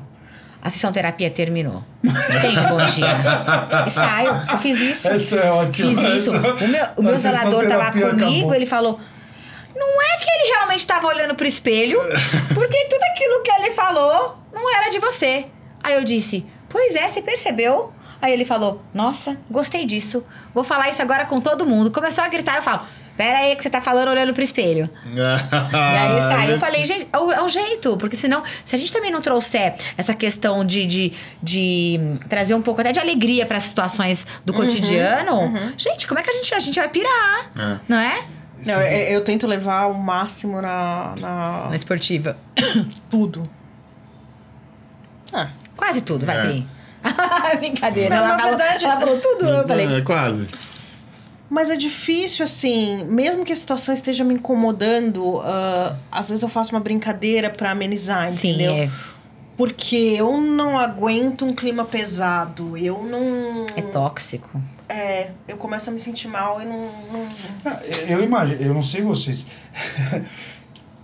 A 0.62 0.68
sessão 0.68 0.92
terapia 0.92 1.30
terminou. 1.30 1.82
Tenha 2.42 2.60
um 2.60 2.68
bom 2.76 2.84
dia. 2.84 3.86
E 3.86 3.90
saio. 3.90 4.42
Eu 4.52 4.58
fiz 4.58 4.78
isso. 4.78 5.08
Essa 5.08 5.36
é 5.36 5.50
ótima. 5.50 5.88
Fiz 5.88 5.98
isso. 6.20 6.36
Essa- 6.36 6.54
O 6.64 6.68
meu, 6.68 6.86
o 6.98 7.02
meu 7.02 7.16
zelador 7.16 7.66
tava 7.66 7.90
comigo, 7.92 8.08
acabou. 8.26 8.54
ele 8.54 8.66
falou. 8.66 9.00
Não 9.74 10.02
é 10.02 10.16
que 10.18 10.30
ele 10.30 10.54
realmente 10.54 10.80
estava 10.80 11.06
olhando 11.06 11.34
pro 11.34 11.46
espelho, 11.46 12.00
porque 12.54 12.84
tudo 12.86 13.02
aquilo 13.12 13.42
que 13.42 13.50
ele 13.50 13.70
falou 13.72 14.36
não 14.52 14.74
era 14.76 14.88
de 14.88 14.98
você. 14.98 15.46
Aí 15.82 15.94
eu 15.94 16.04
disse: 16.04 16.44
Pois 16.68 16.94
é, 16.94 17.08
você 17.08 17.22
percebeu? 17.22 17.92
Aí 18.20 18.32
ele 18.32 18.44
falou: 18.44 18.82
Nossa, 18.92 19.36
gostei 19.50 19.84
disso. 19.84 20.24
Vou 20.54 20.64
falar 20.64 20.90
isso 20.90 21.00
agora 21.00 21.24
com 21.24 21.40
todo 21.40 21.64
mundo. 21.64 21.90
Começou 21.90 22.24
a 22.24 22.28
gritar, 22.28 22.56
eu 22.56 22.62
falo: 22.62 22.82
Pera 23.16 23.38
aí 23.38 23.54
que 23.54 23.62
você 23.62 23.68
tá 23.68 23.82
falando 23.82 24.08
olhando 24.08 24.32
pro 24.32 24.42
espelho. 24.42 24.88
E 25.04 25.20
aí 25.20 26.20
sai. 26.32 26.52
Eu 26.52 26.58
falei, 26.58 26.84
gente, 26.84 27.06
é 27.12 27.18
o, 27.18 27.30
é 27.30 27.42
o 27.42 27.48
jeito, 27.48 27.96
porque 27.98 28.16
senão, 28.16 28.42
se 28.64 28.74
a 28.74 28.78
gente 28.78 28.90
também 28.90 29.10
não 29.10 29.20
trouxer 29.20 29.74
essa 29.98 30.14
questão 30.14 30.64
de, 30.64 30.86
de, 30.86 31.12
de 31.42 32.00
trazer 32.30 32.54
um 32.54 32.62
pouco 32.62 32.80
até 32.80 32.92
de 32.92 32.98
alegria 32.98 33.44
para 33.44 33.58
as 33.58 33.64
situações 33.64 34.26
do 34.42 34.54
cotidiano, 34.54 35.52
gente, 35.76 36.06
como 36.06 36.18
é 36.18 36.22
que 36.22 36.30
a 36.30 36.32
gente, 36.32 36.54
a 36.54 36.58
gente 36.60 36.78
vai 36.78 36.88
pirar? 36.88 37.50
É. 37.54 37.80
Não 37.86 37.98
é? 37.98 38.24
Não, 38.66 38.80
eu, 38.80 39.08
eu 39.14 39.20
tento 39.22 39.46
levar 39.46 39.86
o 39.86 39.94
máximo 39.94 40.60
na, 40.60 41.14
na 41.16 41.68
Na 41.70 41.76
esportiva. 41.76 42.36
tudo. 43.10 43.48
Ah, 45.32 45.50
Quase 45.76 46.02
tudo, 46.02 46.26
vai, 46.26 46.36
É. 46.38 46.42
Pri. 46.42 46.68
Brincadeira. 47.58 48.14
Não, 48.16 48.22
ela, 48.24 48.28
na 48.36 48.38
falou, 48.42 48.58
verdade- 48.58 48.84
ela 48.84 49.00
falou 49.00 49.18
tudo. 49.20 49.44
Eu 49.48 49.66
falei, 49.68 49.96
É, 49.96 50.00
quase. 50.02 50.46
Mas 51.48 51.68
é 51.70 51.76
difícil, 51.76 52.44
assim, 52.44 53.04
mesmo 53.06 53.44
que 53.44 53.52
a 53.52 53.56
situação 53.56 53.92
esteja 53.92 54.22
me 54.22 54.34
incomodando, 54.34 55.40
ah, 55.40 55.96
às 56.12 56.28
vezes 56.28 56.42
eu 56.42 56.48
faço 56.48 56.70
uma 56.72 56.80
brincadeira 56.80 57.50
pra 57.50 57.72
amenizar, 57.72 58.30
sim, 58.30 58.50
entendeu? 58.50 58.72
é, 58.72 58.90
Porque 59.56 59.96
eu 60.16 60.40
não 60.40 60.78
aguento 60.78 61.44
um 61.44 61.52
clima 61.52 61.84
pesado. 61.84 62.76
Eu 62.76 63.02
não. 63.02 63.66
é 63.74 63.82
tóxico. 63.82 64.60
É, 64.90 65.28
eu 65.46 65.56
começo 65.56 65.88
a 65.88 65.92
me 65.92 66.00
sentir 66.00 66.26
mal 66.26 66.60
e 66.60 66.64
não. 66.64 66.90
não- 67.12 67.28
Ah, 67.64 67.80
Eu 68.08 68.22
imagino, 68.24 68.60
eu 68.60 68.74
não 68.74 68.82
sei 68.82 69.02
vocês. 69.02 69.46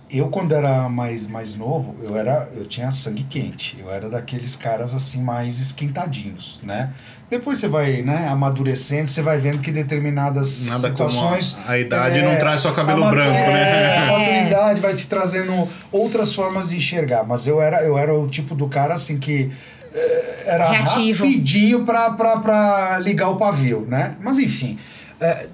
eu 0.09 0.29
quando 0.29 0.53
era 0.53 0.87
mais, 0.87 1.27
mais 1.27 1.55
novo, 1.55 1.95
eu 2.01 2.15
era 2.17 2.49
eu 2.55 2.65
tinha 2.65 2.91
sangue 2.91 3.23
quente. 3.23 3.77
Eu 3.79 3.89
era 3.91 4.09
daqueles 4.09 4.55
caras 4.55 4.93
assim 4.93 5.21
mais 5.21 5.59
esquentadinhos, 5.59 6.59
né? 6.63 6.91
Depois 7.29 7.59
você 7.59 7.67
vai, 7.67 8.01
né, 8.01 8.27
amadurecendo, 8.29 9.09
você 9.09 9.21
vai 9.21 9.37
vendo 9.37 9.59
que 9.59 9.69
determinadas 9.71 10.65
Nada 10.67 10.87
situações 10.87 11.53
como 11.53 11.67
a, 11.67 11.71
a 11.71 11.79
idade 11.79 12.21
não 12.21 12.37
traz 12.37 12.61
só 12.61 12.71
cabelo 12.73 13.03
a 13.03 13.09
branco, 13.09 13.31
é, 13.35 13.53
né? 13.53 13.97
A 13.97 14.05
maturidade 14.19 14.79
vai 14.79 14.93
te 14.95 15.07
trazendo 15.07 15.67
outras 15.91 16.33
formas 16.33 16.69
de 16.69 16.77
enxergar, 16.77 17.23
mas 17.25 17.45
eu 17.45 17.61
era 17.61 17.83
eu 17.83 17.97
era 17.97 18.13
o 18.13 18.27
tipo 18.29 18.55
do 18.55 18.67
cara 18.69 18.93
assim 18.93 19.17
que 19.17 19.51
eh, 19.93 20.26
era 20.47 20.69
Reativo. 20.69 21.23
rapidinho 21.25 21.85
pra 21.85 22.97
ligar 22.99 23.29
o 23.29 23.37
pavio, 23.37 23.85
né? 23.87 24.15
Mas 24.21 24.39
enfim, 24.39 24.77
eh, 25.19 25.49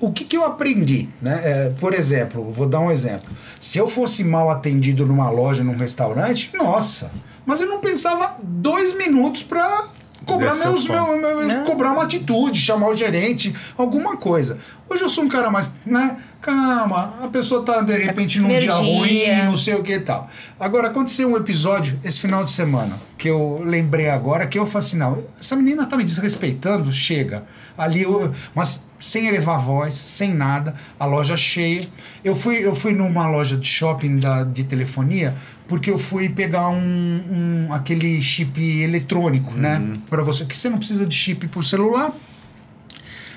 o 0.00 0.10
que, 0.12 0.24
que 0.24 0.36
eu 0.36 0.44
aprendi, 0.44 1.08
né? 1.20 1.40
É, 1.44 1.72
por 1.78 1.94
exemplo, 1.94 2.50
vou 2.50 2.66
dar 2.66 2.80
um 2.80 2.90
exemplo. 2.90 3.28
Se 3.60 3.78
eu 3.78 3.86
fosse 3.88 4.24
mal 4.24 4.50
atendido 4.50 5.06
numa 5.06 5.30
loja, 5.30 5.62
num 5.62 5.76
restaurante, 5.76 6.50
nossa, 6.54 7.10
mas 7.46 7.60
eu 7.60 7.68
não 7.68 7.80
pensava 7.80 8.36
dois 8.42 8.96
minutos 8.96 9.42
pra 9.42 9.84
cobrar 10.26 10.54
meus, 10.56 10.86
meu, 10.86 11.16
meu- 11.46 11.62
cobrar 11.64 11.92
uma 11.92 12.02
atitude, 12.04 12.58
chamar 12.60 12.88
o 12.88 12.96
gerente, 12.96 13.54
alguma 13.76 14.16
coisa. 14.16 14.58
Hoje 14.88 15.02
eu 15.02 15.08
sou 15.08 15.24
um 15.24 15.28
cara 15.28 15.50
mais, 15.50 15.68
né? 15.86 16.16
Calma, 16.42 17.14
a 17.22 17.28
pessoa 17.28 17.62
tá 17.62 17.80
de 17.82 17.96
repente 17.96 18.38
num 18.40 18.48
primeiro 18.48 18.66
dia, 18.66 18.74
ruim, 18.74 19.08
dia. 19.08 19.44
não 19.44 19.54
sei 19.54 19.74
o 19.74 19.82
que 19.82 19.92
e 19.92 20.00
tal. 20.00 20.28
Agora, 20.58 20.88
aconteceu 20.88 21.28
um 21.30 21.36
episódio 21.36 21.98
esse 22.04 22.18
final 22.20 22.42
de 22.42 22.50
semana 22.50 22.98
que 23.16 23.28
eu 23.30 23.62
lembrei 23.64 24.08
agora 24.08 24.44
que 24.46 24.58
eu 24.58 24.66
falei 24.66 24.86
assim: 24.86 24.96
não, 24.98 25.22
essa 25.38 25.54
menina 25.54 25.86
tá 25.86 25.96
me 25.96 26.02
desrespeitando, 26.02 26.90
chega. 26.90 27.44
Ali, 27.78 28.02
eu, 28.02 28.34
mas 28.54 28.84
sem 28.98 29.26
elevar 29.28 29.54
a 29.54 29.58
voz, 29.58 29.94
sem 29.94 30.34
nada, 30.34 30.74
a 30.98 31.06
loja 31.06 31.36
cheia. 31.36 31.86
Eu 32.24 32.34
fui, 32.34 32.56
eu 32.56 32.74
fui 32.74 32.92
numa 32.92 33.26
loja 33.28 33.56
de 33.56 33.66
shopping 33.66 34.16
da, 34.18 34.42
de 34.44 34.64
telefonia 34.64 35.34
porque 35.68 35.90
eu 35.90 35.96
fui 35.98 36.28
pegar 36.28 36.68
um, 36.68 36.76
um- 36.76 37.72
aquele 37.72 38.20
chip 38.20 38.60
eletrônico, 38.82 39.54
né? 39.54 39.80
Para 40.10 40.22
você, 40.22 40.44
que 40.44 40.58
você 40.58 40.68
não 40.68 40.78
precisa 40.78 41.06
de 41.06 41.14
chip 41.14 41.46
por 41.48 41.64
celular. 41.64 42.12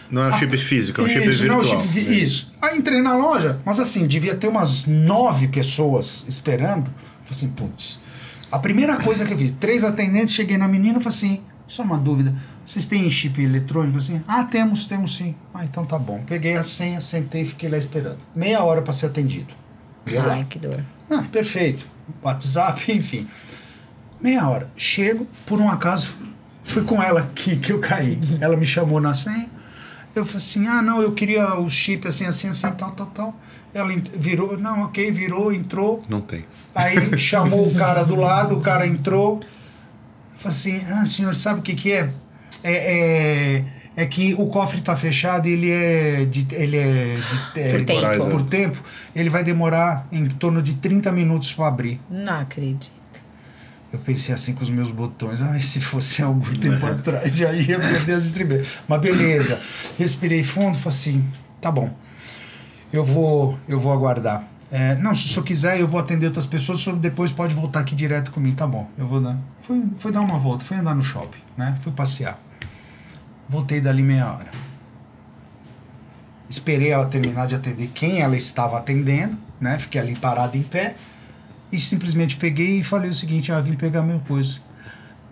Não 0.10 0.24
é 0.24 0.28
um 0.28 0.38
chip 0.38 0.58
físico, 0.58 1.02
é 1.02 1.04
um 1.04 1.08
chip 1.08 1.26
não, 1.48 1.62
virtual. 1.62 1.82
chip 1.82 1.88
vi- 1.88 2.24
Isso. 2.24 2.54
Aí 2.62 2.78
entrei 2.78 3.02
na 3.02 3.16
loja, 3.18 3.60
mas 3.66 3.80
assim, 3.80 4.06
devia 4.08 4.36
ter 4.36 4.48
umas 4.48 4.86
nove 4.86 5.48
pessoas 5.48 6.24
esperando. 6.28 6.86
Falei 7.24 7.32
assim, 7.32 7.48
putz. 7.50 8.00
A 8.52 8.60
primeira 8.60 8.98
coisa 8.98 9.26
que 9.26 9.34
eu 9.34 9.38
fiz, 9.38 9.52
três 9.52 9.84
atendentes, 9.84 10.34
cheguei 10.34 10.58
na 10.58 10.68
menina 10.68 11.00
e 11.00 11.02
falei 11.02 11.18
assim, 11.18 11.42
só 11.68 11.82
uma 11.82 11.98
dúvida, 11.98 12.34
vocês 12.66 12.86
têm 12.86 13.10
chip 13.10 13.42
eletrônico 13.42 13.98
assim? 13.98 14.22
Ah, 14.28 14.44
temos, 14.44 14.86
temos 14.86 15.16
sim. 15.16 15.36
Ah, 15.54 15.66
então 15.66 15.84
tá 15.86 15.98
bom. 15.98 16.24
Peguei 16.26 16.56
a 16.56 16.64
senha, 16.64 17.02
sentei 17.02 17.42
e 17.42 17.46
fiquei 17.46 17.68
lá 17.70 17.78
esperando. 17.78 18.20
Meia 18.36 18.64
hora 18.64 18.82
para 18.82 18.94
ser 18.94 19.08
atendido. 19.08 19.48
Ai, 20.30 20.46
que 20.48 20.60
dor. 20.60 20.84
Ah, 21.10 21.24
perfeito. 21.32 21.86
WhatsApp, 22.22 22.90
enfim. 22.94 23.28
Meia 24.22 24.48
hora. 24.48 24.70
Chego, 24.78 25.28
por 25.46 25.60
um 25.60 25.70
acaso, 25.70 26.14
fui 26.64 26.84
com 26.84 27.02
ela 27.02 27.30
que, 27.36 27.56
que 27.58 27.72
eu 27.72 27.80
caí. 27.80 28.20
Ela 28.40 28.56
me 28.56 28.66
chamou 28.66 29.02
na 29.02 29.14
senha. 29.14 29.50
Eu 30.16 30.26
falei 30.26 30.38
assim: 30.38 30.68
ah, 30.68 30.82
não, 30.82 31.02
eu 31.02 31.12
queria 31.12 31.60
o 31.60 31.70
chip 31.70 32.08
assim, 32.08 32.26
assim, 32.26 32.48
assim, 32.48 32.72
tal, 32.72 32.92
tal, 32.92 33.08
tal. 33.08 33.36
Ela 33.74 33.90
virou, 34.16 34.58
não, 34.58 34.84
ok, 34.84 35.12
virou, 35.12 35.52
entrou. 35.52 36.02
Não 36.08 36.22
tem. 36.22 36.46
Aí 36.74 37.18
chamou 37.18 37.68
o 37.68 37.76
cara 37.76 38.04
do 38.04 38.16
lado, 38.16 38.58
o 38.58 38.62
cara 38.62 38.88
entrou. 38.88 39.42
Eu 39.42 40.38
falei 40.38 40.58
assim: 40.58 40.82
ah, 40.90 41.06
senhor, 41.06 41.36
sabe 41.36 41.60
o 41.60 41.64
que, 41.64 41.76
que 41.76 41.92
é? 41.92 42.10
É, 42.64 42.74
é, 42.74 43.66
é 43.96 44.06
que 44.06 44.34
o 44.34 44.48
cofre 44.48 44.80
está 44.80 44.96
fechado 44.96 45.48
e 45.48 45.52
ele 45.52 45.70
é 45.70 46.26
de, 46.26 46.48
ele 46.52 46.78
é, 46.78 47.18
de, 47.54 47.60
é, 47.60 47.72
Por 47.72 47.86
tempo. 47.86 48.30
por 48.30 48.44
tempo. 48.44 48.84
Ele 49.16 49.30
vai 49.30 49.44
demorar 49.44 50.08
em 50.12 50.26
torno 50.26 50.62
de 50.62 50.76
30 50.76 51.12
minutos 51.12 51.54
para 51.54 51.68
abrir. 51.68 52.00
Não 52.10 52.40
acredito. 52.40 52.95
Eu 53.96 54.00
pensei 54.00 54.36
assim 54.36 54.54
com 54.54 54.62
os 54.62 54.70
meus 54.70 54.92
botões, 54.92 55.42
ai, 55.42 55.62
se 55.62 55.80
fosse 55.80 56.22
algum 56.22 56.54
tempo 56.56 56.84
atrás, 56.86 57.38
já 57.38 57.54
ia 57.54 57.80
perder 57.80 58.16
as 58.16 58.26
estribeiras. 58.26 58.68
Mas 58.90 59.00
beleza, 59.00 59.62
respirei 59.98 60.44
fundo, 60.44 60.78
falei 60.78 60.98
assim, 60.98 61.32
tá 61.62 61.72
bom, 61.72 61.96
eu 62.92 63.06
vou, 63.06 63.58
eu 63.70 63.80
vou 63.80 63.94
aguardar. 63.94 64.44
É, 64.70 64.96
não, 64.96 65.16
se 65.16 65.26
o 65.26 65.30
senhor 65.30 65.46
quiser, 65.46 65.80
eu 65.80 65.88
vou 65.88 65.98
atender 65.98 66.26
outras 66.26 66.46
pessoas, 66.46 66.80
o 66.80 66.84
senhor 66.84 66.98
depois 66.98 67.32
pode 67.32 67.56
voltar 67.56 67.80
aqui 67.80 67.96
direto 67.96 68.32
comigo, 68.32 68.58
tá 68.58 68.68
bom, 68.68 68.90
eu 68.98 69.08
vou 69.08 69.22
dar. 69.22 69.38
Fui, 69.62 69.82
fui 69.98 70.12
dar 70.12 70.20
uma 70.20 70.38
volta, 70.38 70.66
fui 70.66 70.76
andar 70.76 70.94
no 70.94 71.04
shopping, 71.04 71.40
né, 71.56 71.78
fui 71.80 71.94
passear. 71.94 72.38
Voltei 73.48 73.80
dali 73.80 74.04
meia 74.04 74.30
hora. 74.30 74.52
Esperei 76.50 76.90
ela 76.90 77.06
terminar 77.06 77.48
de 77.48 77.56
atender 77.56 77.88
quem 77.94 78.20
ela 78.20 78.36
estava 78.36 78.78
atendendo, 78.78 79.38
né, 79.58 79.80
fiquei 79.80 80.02
ali 80.02 80.18
parado 80.18 80.58
em 80.58 80.64
pé. 80.64 80.98
E 81.76 81.80
simplesmente 81.80 82.38
peguei 82.38 82.80
e 82.80 82.84
falei 82.84 83.10
o 83.10 83.14
seguinte: 83.14 83.52
ah, 83.52 83.60
vim 83.60 83.74
pegar 83.74 84.02
meu 84.02 84.20
coisa. 84.20 84.60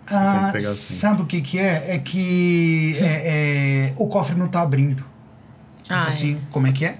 Ah, 0.06 0.50
pegar 0.52 0.68
assim. 0.68 0.94
sabe 0.96 1.22
o 1.22 1.26
que, 1.26 1.40
que 1.40 1.58
é? 1.58 1.94
É 1.94 1.98
que 1.98 2.96
é, 2.98 3.88
é, 3.88 3.94
o 3.96 4.06
cofre 4.06 4.36
não 4.36 4.48
tá 4.48 4.60
abrindo. 4.60 5.00
Eu 5.00 5.88
falei 5.88 6.02
Ai. 6.02 6.08
assim, 6.08 6.38
como 6.50 6.66
é 6.66 6.72
que 6.72 6.84
é? 6.84 6.98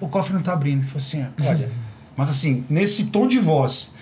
O 0.00 0.08
cofre 0.08 0.34
não 0.34 0.42
tá 0.42 0.52
abrindo. 0.52 0.82
Eu 0.82 0.88
falei 0.88 0.96
assim, 0.96 1.26
olha. 1.48 1.70
Mas 2.16 2.28
assim, 2.28 2.64
nesse 2.68 3.04
tom 3.04 3.28
de 3.28 3.38
voz, 3.38 3.94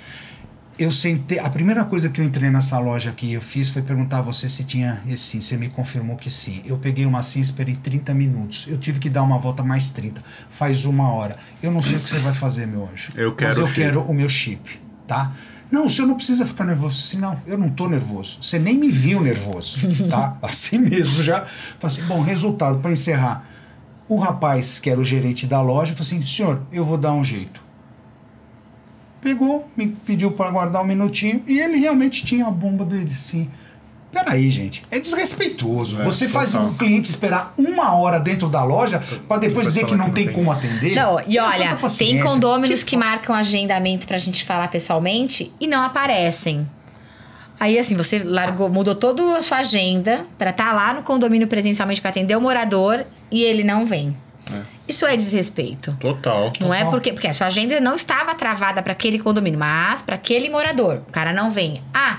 eu 0.79 0.91
sentei. 0.91 1.39
A 1.39 1.49
primeira 1.49 1.85
coisa 1.85 2.09
que 2.09 2.21
eu 2.21 2.25
entrei 2.25 2.51
nessa 2.51 2.79
loja 2.79 3.11
aqui 3.11 3.33
eu 3.33 3.41
fiz 3.41 3.69
foi 3.69 3.83
perguntar 3.83 4.19
a 4.19 4.23
você 4.23 4.49
se 4.49 4.65
tinha 4.65 5.03
esse 5.09 5.25
sim. 5.25 5.41
Você 5.41 5.57
me 5.57 5.69
confirmou 5.69 6.17
que 6.17 6.31
sim. 6.31 6.63
Eu 6.65 6.79
peguei 6.79 7.07
uma 7.07 7.23
sim, 7.23 7.41
esperei 7.41 7.77
30 7.77 8.13
minutos. 8.15 8.67
Eu 8.69 8.79
tive 8.79 8.99
que 8.99 9.09
dar 9.09 9.23
uma 9.23 9.39
volta 9.39 9.63
mais 9.63 9.89
30. 9.91 10.23
Faz 10.51 10.85
uma 10.85 11.11
hora. 11.13 11.39
Eu 11.63 11.71
não 11.71 11.83
sei 11.83 11.97
o 11.97 12.01
que 12.01 12.11
você 12.11 12.19
vai 12.19 12.33
fazer, 12.33 12.67
meu 12.67 12.89
anjo. 12.93 13.13
Eu 13.15 13.35
quero 13.35 13.51
Mas 13.51 13.59
eu 13.59 13.65
o 13.65 13.73
quero 13.73 14.03
o 14.03 14.15
meu 14.15 14.29
chip, 14.29 14.81
tá? 15.07 15.33
Não, 15.71 15.87
o 15.87 15.91
senhor 15.91 16.07
não 16.07 16.15
precisa 16.15 16.47
ficar 16.47 16.65
nervoso. 16.65 17.01
Assim, 17.01 17.19
não, 17.19 17.41
eu 17.47 17.59
não 17.59 17.69
tô 17.69 17.89
nervoso. 17.89 18.39
Você 18.41 18.59
nem 18.59 18.77
me 18.77 18.91
viu 18.91 19.21
nervoso, 19.21 19.81
tá? 20.09 20.37
Assim 20.43 20.79
mesmo 20.79 21.23
já. 21.23 21.47
Falei 21.79 21.97
assim, 21.97 22.03
bom, 22.07 22.21
resultado, 22.21 22.79
para 22.79 22.93
encerrar. 22.93 23.49
O 24.07 24.17
rapaz, 24.17 24.79
que 24.79 24.91
era 24.91 25.01
o 25.01 25.05
gerente 25.05 25.47
da 25.47 25.63
loja, 25.63 25.95
falou 25.95 26.03
assim, 26.03 26.25
senhor, 26.27 26.63
eu 26.71 26.85
vou 26.85 26.99
dar 26.99 27.13
um 27.15 27.25
jeito. 27.25 27.61
Pegou, 29.25 29.67
me 29.77 29.89
pediu 29.89 30.31
para 30.33 30.47
aguardar 30.49 30.83
um 30.83 30.87
minutinho 30.87 31.43
e 31.49 31.59
ele 31.59 31.79
realmente 31.79 32.25
tinha 32.25 32.47
a 32.47 32.51
bomba 32.51 32.85
dele, 32.85 33.11
assim. 33.17 33.51
Peraí, 34.13 34.49
gente, 34.51 34.85
é 34.93 35.01
desrespeitoso. 35.01 36.01
É, 36.01 36.05
Você 36.05 36.29
faz 36.29 36.53
total. 36.53 36.69
um 36.69 36.75
cliente 36.75 37.11
esperar 37.11 37.53
uma 37.59 37.95
hora 37.97 38.21
dentro 38.21 38.49
da 38.49 38.63
loja 38.63 39.01
para 39.01 39.39
depois 39.39 39.41
Depois 39.41 39.67
dizer 39.69 39.87
que 39.87 39.95
não 39.97 40.11
que 40.11 40.13
tem 40.13 40.27
não 40.27 40.33
tem. 40.35 40.41
como 40.45 40.53
atender. 40.53 40.95
Não, 40.95 41.21
e 41.27 41.37
olha, 41.39 41.71
santa 41.79 41.89
tem 41.99 42.21
condôminos 42.21 42.85
que, 42.85 42.97
fa- 42.97 43.05
marcam 43.05 43.35
agendamento 43.35 44.07
pra 44.07 44.19
gente 44.19 44.45
falar 44.45 44.69
pessoalmente 44.69 45.53
e 45.59 45.67
não 45.67 45.83
aparecem. 45.83 46.69
Aí, 47.59 47.79
assim, 47.79 47.97
você 47.97 48.19
largou, 48.23 48.69
mudou 48.69 48.95
toda 48.95 49.37
a 49.37 49.43
sua 49.43 49.59
agenda 49.59 50.27
pra 50.37 50.51
estar 50.51 50.73
lá 50.73 50.93
no 50.93 51.03
condomínio 51.03 51.49
presencialmente 51.49 52.01
pra 52.01 52.11
atender 52.11 52.37
o 52.37 52.41
morador 52.41 53.05
e 53.33 53.43
ele 53.43 53.65
não 53.65 53.87
vem. 53.87 54.15
Isso 54.87 55.07
é 55.07 55.17
desrespeito. 55.17 55.97
Total. 55.99 56.53
Não 56.61 56.73
é 56.73 56.79
Total. 56.79 56.91
porque, 56.91 57.13
porque 57.13 57.27
a 57.29 57.33
sua 57.33 57.47
agenda 57.47 57.81
não 57.81 57.95
estava 57.95 58.35
travada 58.35 58.83
pra 58.83 58.93
aquele 58.93 59.19
condomínio, 59.19 59.59
mas 59.59 60.03
pra 60.03 60.17
aquele 60.17 60.51
morador. 60.51 60.97
O 61.09 61.13
cara 61.13 61.33
não 61.33 61.51
vem. 61.51 61.83
Ah, 61.93 62.19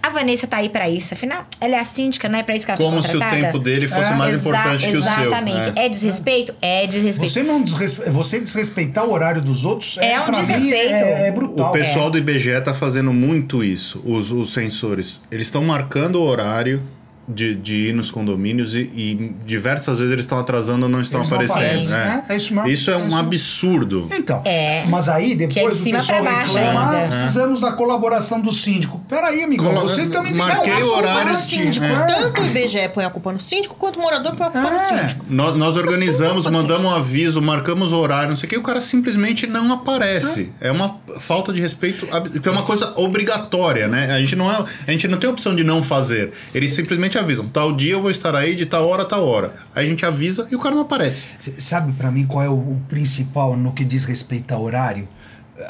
a 0.00 0.08
Vanessa 0.10 0.46
tá 0.46 0.58
aí 0.58 0.68
pra 0.68 0.88
isso. 0.88 1.14
Afinal, 1.14 1.44
ela 1.60 1.76
é 1.76 1.78
a 1.80 1.84
síndica, 1.84 2.28
não 2.28 2.38
é 2.38 2.42
pra 2.42 2.54
isso 2.56 2.64
que 2.66 2.72
ela 2.72 2.78
Como 2.80 3.02
se 3.02 3.16
o 3.16 3.20
tempo 3.20 3.58
dele 3.58 3.86
fosse 3.88 4.10
É, 4.12 4.14
mais 4.14 4.34
Exa- 4.34 4.48
importante 4.48 4.88
que 4.90 4.96
o 4.96 5.02
seu. 5.02 5.12
Exatamente. 5.12 5.70
né? 5.70 5.72
É 5.76 5.88
desrespeito? 5.88 6.54
É 6.62 6.86
desrespeito. 6.86 7.32
Você 7.32 7.42
não 7.42 7.62
desrespe... 7.62 8.10
você 8.10 8.40
desrespeitar 8.40 9.04
o 9.04 9.12
horário 9.12 9.40
dos 9.40 9.64
outros 9.64 9.98
É 9.98 10.20
um 10.20 10.24
pra 10.24 10.32
mim, 10.32 10.38
desrespeito. 10.40 10.92
é, 10.94 11.28
é 11.28 11.30
brutal. 11.32 11.68
O 11.68 11.72
pessoal 11.72 12.10
do 12.10 12.18
IBGE 12.18 12.60
tá 12.62 12.74
fazendo 12.74 13.12
muito 13.12 13.62
isso, 13.64 14.00
os, 14.04 14.30
os 14.30 14.52
sensores. 14.52 15.20
Eles 15.30 15.46
estão 15.48 15.62
marcando 15.64 16.16
o 16.16 16.22
horário 16.22 16.82
de, 17.28 17.54
de 17.54 17.74
ir 17.88 17.94
nos 17.94 18.10
condomínios 18.10 18.74
e, 18.74 18.80
e 18.94 19.34
diversas 19.46 19.98
vezes 19.98 20.12
eles 20.12 20.24
estão 20.24 20.38
atrasando 20.38 20.84
ou 20.84 20.88
não 20.88 21.00
estão 21.00 21.20
Eles 21.20 21.30
não 21.30 21.36
aparecendo. 21.38 21.62
aparecem, 21.62 21.90
né? 21.96 22.04
né? 22.04 22.24
É 22.28 22.36
isso 22.36 22.54
mesmo. 22.54 22.68
Isso 22.68 22.90
é 22.90 22.96
um 22.96 23.08
isso. 23.08 23.16
absurdo. 23.18 24.08
Então, 24.12 24.42
É. 24.44 24.84
mas 24.88 25.08
aí 25.08 25.36
Que 25.36 25.44
é 25.44 25.46
depois 25.46 25.74
de 25.76 25.80
o 25.80 25.84
cima 25.84 25.98
pessoal 25.98 26.22
pra 26.22 26.32
baixo 26.32 26.54
reclama, 26.58 26.80
ah, 27.04 27.06
precisamos 27.08 27.60
da 27.60 27.72
colaboração 27.72 28.40
do 28.40 28.50
síndico. 28.52 29.00
Peraí, 29.08 29.42
amigão, 29.42 29.66
Colo- 29.72 29.80
você 29.82 30.06
também 30.06 30.32
Marquei 30.34 30.72
não, 30.74 30.82
o 30.88 30.94
horário, 30.96 31.24
não 31.26 31.32
é 31.32 31.36
síndico. 31.36 31.84
É. 31.84 32.06
Tanto 32.06 32.40
o 32.40 32.44
IBGE 32.46 32.88
põe 32.92 33.04
a 33.04 33.10
culpa 33.10 33.32
no 33.32 33.40
síndico, 33.40 33.76
quanto 33.76 33.98
o 33.98 34.02
morador 34.02 34.34
põe 34.34 34.46
a 34.48 34.50
culpa 34.50 34.70
no 34.70 34.76
É. 34.76 34.84
síndico. 35.00 35.24
Nós, 35.28 35.56
nós 35.56 35.76
organizamos, 35.76 36.46
é 36.46 36.50
mandamos 36.50 36.84
um 36.86 36.90
aviso, 36.94 37.40
marcamos 37.40 37.92
o 37.92 37.96
horário, 37.96 38.30
não 38.30 38.36
sei 38.36 38.46
o 38.46 38.50
que, 38.50 38.56
e 38.56 38.58
o 38.58 38.62
cara 38.62 38.80
simplesmente 38.80 39.46
não 39.46 39.72
aparece. 39.72 40.52
É 40.60 40.70
uma 40.72 40.96
falta 41.20 41.52
de 41.52 41.60
respeito, 41.60 42.06
que 42.40 42.48
é 42.48 42.52
uma 42.52 42.62
coisa 42.62 42.92
obrigatória, 42.96 43.86
né? 43.88 44.12
A 44.12 44.18
gente 44.20 44.34
não 44.36 44.50
é, 44.50 44.64
a 44.86 44.90
gente 44.90 45.06
não 45.08 45.18
tem 45.18 45.28
opção 45.30 45.54
de 45.54 45.62
não 45.64 45.82
fazer. 45.82 46.32
Eles 46.54 46.72
simplesmente 46.72 47.11
avisam, 47.18 47.48
tal 47.48 47.72
dia 47.72 47.92
eu 47.92 48.02
vou 48.02 48.10
estar 48.10 48.34
aí, 48.34 48.54
de 48.54 48.66
tal 48.66 48.88
hora, 48.88 49.04
tal 49.04 49.26
hora. 49.26 49.54
Aí 49.74 49.86
a 49.86 49.88
gente 49.88 50.04
avisa 50.04 50.46
e 50.50 50.56
o 50.56 50.58
cara 50.58 50.74
não 50.74 50.82
aparece. 50.82 51.28
Sabe 51.38 51.92
pra 51.92 52.10
mim 52.10 52.26
qual 52.26 52.42
é 52.42 52.48
o, 52.48 52.54
o 52.54 52.82
principal 52.88 53.56
no 53.56 53.72
que 53.72 53.84
diz 53.84 54.04
respeito 54.04 54.52
a 54.52 54.58
horário? 54.58 55.08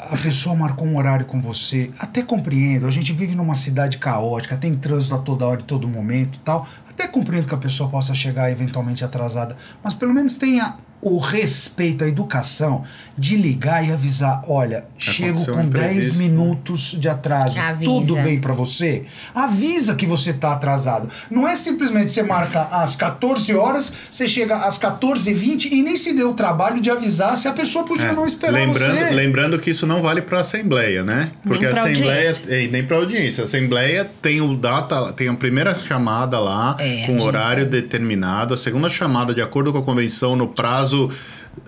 A 0.09 0.17
pessoa 0.17 0.55
marcou 0.55 0.87
um 0.87 0.97
horário 0.97 1.25
com 1.25 1.41
você, 1.41 1.91
até 1.99 2.21
compreendo, 2.21 2.87
a 2.87 2.91
gente 2.91 3.11
vive 3.13 3.35
numa 3.35 3.53
cidade 3.53 3.97
caótica, 3.97 4.57
tem 4.57 4.73
trânsito 4.75 5.13
a 5.13 5.19
toda 5.19 5.45
hora 5.45 5.59
e 5.59 5.63
todo 5.63 5.87
momento 5.87 6.39
tal. 6.39 6.67
Até 6.89 7.07
compreendo 7.07 7.47
que 7.47 7.53
a 7.53 7.57
pessoa 7.57 7.89
possa 7.89 8.15
chegar 8.15 8.49
eventualmente 8.49 9.03
atrasada, 9.03 9.55
mas 9.83 9.93
pelo 9.93 10.13
menos 10.13 10.35
tenha 10.35 10.77
o 11.05 11.17
respeito, 11.17 12.03
a 12.03 12.07
educação 12.07 12.83
de 13.17 13.35
ligar 13.35 13.87
e 13.87 13.91
avisar, 13.91 14.43
olha, 14.47 14.85
chego 14.97 15.31
Aconteceu 15.41 15.53
com 15.53 15.65
10 15.69 15.85
imprevisto. 15.85 16.17
minutos 16.17 16.95
de 16.99 17.07
atraso. 17.09 17.59
Avisa. 17.59 17.91
Tudo 17.91 18.15
bem 18.15 18.39
pra 18.39 18.53
você? 18.53 19.03
Avisa 19.35 19.93
que 19.95 20.05
você 20.05 20.33
tá 20.33 20.53
atrasado. 20.53 21.09
Não 21.29 21.47
é 21.47 21.55
simplesmente 21.55 22.11
você 22.11 22.23
marca 22.23 22.63
às 22.71 22.95
14 22.95 23.53
horas, 23.53 23.91
você 24.09 24.27
chega 24.27 24.57
às 24.57 24.77
14h20 24.79 25.65
e 25.71 25.81
nem 25.83 25.95
se 25.95 26.13
deu 26.13 26.31
o 26.31 26.33
trabalho 26.33 26.81
de 26.81 26.89
avisar 26.89 27.35
se 27.37 27.47
a 27.47 27.53
pessoa 27.53 27.83
podia 27.85 28.07
É, 28.07 28.13
não 28.13 28.25
esperar 28.25 28.53
lembrando, 28.53 28.97
você. 28.99 29.09
lembrando 29.11 29.59
que 29.59 29.69
isso 29.69 29.85
não 29.85 30.01
vale 30.01 30.21
para 30.21 30.39
assembleia, 30.39 31.03
né? 31.03 31.31
Porque 31.43 31.67
pra 31.67 31.81
a 31.81 31.85
assembleia 31.85 32.29
audiência. 32.29 32.55
é, 32.63 32.67
nem 32.67 32.83
para 32.83 32.97
audiência. 32.97 33.43
A 33.43 33.45
assembleia 33.45 34.09
tem 34.21 34.41
o 34.41 34.55
data, 34.55 35.13
tem 35.13 35.27
a 35.27 35.33
primeira 35.35 35.77
chamada 35.77 36.39
lá 36.39 36.75
É, 36.79 37.05
com 37.05 37.19
horário 37.21 37.65
determinado, 37.65 38.53
a 38.53 38.57
segunda 38.57 38.89
chamada 38.89 39.33
de 39.33 39.41
acordo 39.41 39.71
com 39.71 39.77
a 39.79 39.83
convenção 39.83 40.35
no 40.35 40.47
prazo 40.47 40.92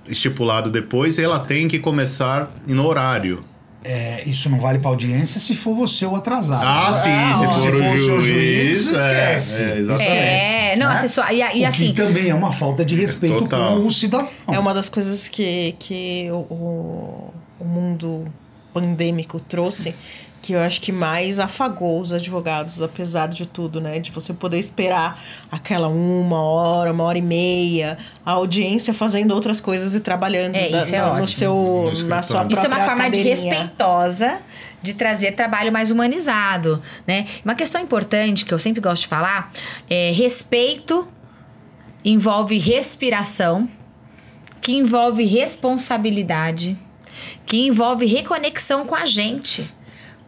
estipulado 0.08 0.70
depois, 0.70 1.18
ela 1.20 1.40
tem 1.40 1.68
que 1.68 1.80
começar 1.80 2.52
no 2.68 2.86
horário. 2.86 3.44
É, 3.88 4.24
isso 4.26 4.50
não 4.50 4.60
vale 4.60 4.80
pra 4.80 4.90
audiência 4.90 5.40
se 5.40 5.54
for 5.54 5.76
você 5.76 6.08
o 6.08 6.16
atrasado. 6.16 6.66
Ah, 6.66 6.92
sim, 6.92 7.38
se 7.38 7.44
não, 7.46 7.52
for 7.54 7.76
o 7.76 7.98
seu 7.98 8.22
juiz, 8.22 8.92
é, 8.92 9.36
esquece. 9.36 9.62
é, 9.62 9.78
exatamente. 9.78 10.12
É, 10.12 10.76
não, 10.76 10.88
né? 10.88 10.94
assim, 10.96 11.08
só- 11.08 11.30
e, 11.32 11.40
e 11.40 11.64
o 11.64 11.68
assim, 11.68 11.88
que 11.88 11.94
também 11.94 12.30
é 12.30 12.34
uma 12.34 12.52
falta 12.52 12.84
de 12.84 12.96
respeito 12.96 13.38
Total. 13.38 13.78
com 13.78 13.86
o 13.86 13.92
cidadão. 13.92 14.28
É 14.48 14.58
uma 14.58 14.74
das 14.74 14.90
coisas 14.90 15.28
que, 15.28 15.76
que 15.78 16.28
o, 16.32 16.36
o, 16.52 17.34
o 17.60 17.64
mundo 17.66 18.26
pandêmico 18.74 19.40
trouxe, 19.40 19.94
que 20.46 20.54
eu 20.54 20.60
acho 20.60 20.80
que 20.80 20.92
mais 20.92 21.40
afagou 21.40 22.00
os 22.00 22.14
advogados, 22.14 22.80
apesar 22.80 23.28
de 23.30 23.48
tudo, 23.48 23.82
né? 23.82 23.98
De 24.00 24.12
você 24.12 24.32
poder 24.32 24.60
esperar 24.60 25.20
aquela 25.52 25.88
uma 25.88 26.40
hora, 26.40 26.92
uma 26.94 27.04
hora 27.04 27.18
e 27.18 27.22
meia, 27.24 27.98
a 28.24 28.34
audiência 28.34 28.94
fazendo 28.94 29.32
outras 29.34 29.60
coisas 29.60 29.96
e 29.96 30.00
trabalhando 30.02 30.56
É, 30.56 30.70
da- 30.70 30.78
isso 30.78 30.94
é 30.96 31.02
no, 31.02 31.08
ótimo. 31.14 31.28
seu, 31.28 31.54
No 31.56 32.08
na 32.08 32.22
sua 32.22 32.42
própria 32.42 32.54
Isso 32.54 32.64
é 32.64 32.68
uma 32.68 32.80
forma 32.82 33.10
de 33.10 33.22
respeitosa 33.22 34.40
de 34.84 34.94
trazer 34.94 35.32
trabalho 35.32 35.72
mais 35.72 35.90
humanizado, 35.90 36.80
né? 37.08 37.26
Uma 37.44 37.56
questão 37.56 37.82
importante 37.82 38.46
que 38.46 38.54
eu 38.54 38.60
sempre 38.60 38.80
gosto 38.80 39.02
de 39.02 39.08
falar 39.08 39.52
é 39.90 40.12
respeito 40.12 41.08
envolve 42.04 42.60
respiração, 42.60 43.68
que 44.62 44.74
envolve 44.74 45.24
responsabilidade, 45.26 46.78
que 47.48 47.66
envolve 47.66 48.06
reconexão 48.06 48.86
com 48.86 48.94
a 48.94 49.08
gente. 49.08 49.68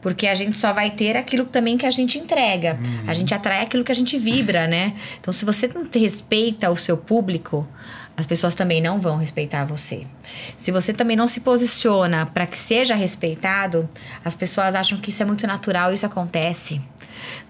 Porque 0.07 0.25
a 0.25 0.33
gente 0.33 0.57
só 0.57 0.71
vai 0.71 0.89
ter 0.89 1.17
aquilo 1.17 1.43
também 1.43 1.77
que 1.77 1.85
a 1.85 1.91
gente 1.91 2.17
entrega. 2.17 2.79
A 3.05 3.13
gente 3.13 3.33
atrai 3.33 3.61
aquilo 3.61 3.83
que 3.83 3.91
a 3.91 3.95
gente 3.95 4.17
vibra, 4.17 4.65
né? 4.65 4.93
Então, 5.19 5.33
se 5.33 5.43
você 5.43 5.67
não 5.67 5.85
respeita 5.93 6.71
o 6.71 6.77
seu 6.77 6.95
público, 6.95 7.67
as 8.15 8.25
pessoas 8.25 8.55
também 8.55 8.79
não 8.79 9.01
vão 9.01 9.17
respeitar 9.17 9.65
você. 9.65 10.07
Se 10.55 10.71
você 10.71 10.93
também 10.93 11.17
não 11.17 11.27
se 11.27 11.41
posiciona 11.41 12.25
para 12.25 12.45
que 12.45 12.57
seja 12.57 12.95
respeitado, 12.95 13.89
as 14.23 14.33
pessoas 14.33 14.75
acham 14.75 14.97
que 14.97 15.09
isso 15.09 15.21
é 15.21 15.25
muito 15.25 15.45
natural, 15.45 15.91
isso 15.91 16.05
acontece. 16.05 16.81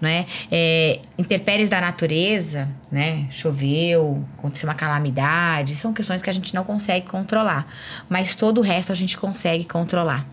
Né? 0.00 0.26
É, 0.48 1.00
intempéries 1.18 1.68
da 1.68 1.80
natureza, 1.80 2.68
né? 2.90 3.26
Choveu, 3.32 4.24
aconteceu 4.38 4.68
uma 4.68 4.74
calamidade, 4.74 5.74
são 5.74 5.92
questões 5.92 6.22
que 6.22 6.30
a 6.30 6.32
gente 6.32 6.54
não 6.54 6.62
consegue 6.62 7.04
controlar, 7.06 7.66
mas 8.08 8.36
todo 8.36 8.58
o 8.58 8.60
resto 8.60 8.92
a 8.92 8.94
gente 8.94 9.18
consegue 9.18 9.64
controlar. 9.64 10.24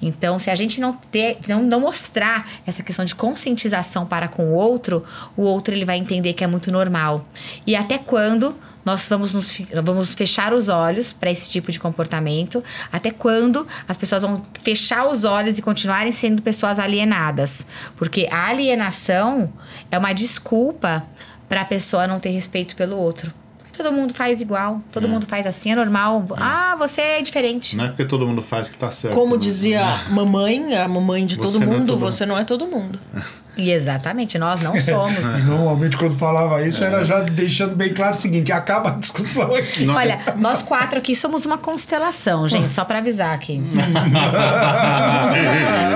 Então, 0.00 0.38
se 0.38 0.50
a 0.50 0.54
gente 0.54 0.80
não 0.80 0.94
ter, 0.94 1.36
não, 1.46 1.62
não 1.62 1.80
mostrar 1.80 2.48
essa 2.66 2.82
questão 2.82 3.04
de 3.04 3.14
conscientização 3.14 4.06
para 4.06 4.26
com 4.26 4.46
o 4.46 4.54
outro, 4.54 5.04
o 5.36 5.42
outro 5.42 5.74
ele 5.74 5.84
vai 5.84 5.98
entender 5.98 6.32
que 6.32 6.42
é 6.42 6.46
muito 6.46 6.72
normal. 6.72 7.26
E 7.66 7.76
até 7.76 7.98
quando 7.98 8.56
nós 8.84 9.08
vamos, 9.08 9.32
nos, 9.32 9.60
vamos 9.82 10.14
fechar 10.14 10.52
os 10.52 10.68
olhos 10.68 11.12
para 11.12 11.30
esse 11.30 11.48
tipo 11.48 11.70
de 11.70 11.78
comportamento? 11.78 12.62
Até 12.92 13.10
quando 13.10 13.66
as 13.86 13.96
pessoas 13.96 14.22
vão 14.22 14.42
fechar 14.62 15.06
os 15.06 15.24
olhos 15.24 15.58
e 15.58 15.62
continuarem 15.62 16.12
sendo 16.12 16.42
pessoas 16.42 16.78
alienadas? 16.78 17.66
Porque 17.96 18.28
a 18.30 18.48
alienação 18.48 19.52
é 19.90 19.98
uma 19.98 20.12
desculpa 20.12 21.04
para 21.48 21.62
a 21.62 21.64
pessoa 21.64 22.06
não 22.06 22.20
ter 22.20 22.30
respeito 22.30 22.76
pelo 22.76 22.96
outro. 22.96 23.32
Todo 23.72 23.92
mundo 23.92 24.12
faz 24.12 24.42
igual, 24.42 24.82
todo 24.92 25.08
mundo 25.08 25.26
faz 25.26 25.46
assim, 25.46 25.72
é 25.72 25.74
normal. 25.74 26.26
Ah, 26.36 26.76
você 26.78 27.00
é 27.00 27.22
diferente. 27.22 27.76
Não 27.76 27.86
é 27.86 27.88
porque 27.88 28.04
todo 28.04 28.26
mundo 28.26 28.42
faz 28.42 28.68
que 28.68 28.76
tá 28.76 28.92
certo. 28.92 29.14
Como 29.14 29.36
né? 29.36 29.40
dizia 29.40 29.82
a 29.82 30.08
mamãe, 30.10 30.76
a 30.76 30.86
mamãe 30.86 31.24
de 31.24 31.36
Você 31.36 31.40
todo 31.42 31.58
não 31.58 31.62
é 31.62 31.66
mundo, 31.66 31.86
todo 31.86 31.98
mundo. 31.98 32.12
você 32.12 32.26
não 32.26 32.38
é 32.38 32.44
todo 32.44 32.66
mundo. 32.66 33.00
E 33.60 33.70
exatamente, 33.70 34.38
nós 34.38 34.62
não 34.62 34.72
somos. 34.80 35.44
Normalmente, 35.44 35.96
quando 35.96 36.16
falava 36.16 36.66
isso, 36.66 36.82
era 36.82 37.04
já 37.04 37.20
deixando 37.20 37.76
bem 37.76 37.92
claro 37.92 38.14
o 38.14 38.18
seguinte: 38.18 38.50
acaba 38.50 38.88
a 38.90 38.92
discussão 38.92 39.54
aqui. 39.54 39.86
Olha, 39.86 40.18
nós 40.36 40.62
quatro 40.62 40.98
aqui 40.98 41.14
somos 41.14 41.44
uma 41.44 41.58
constelação, 41.58 42.48
gente, 42.48 42.72
só 42.72 42.84
pra 42.84 42.98
avisar 42.98 43.34
aqui. 43.34 43.62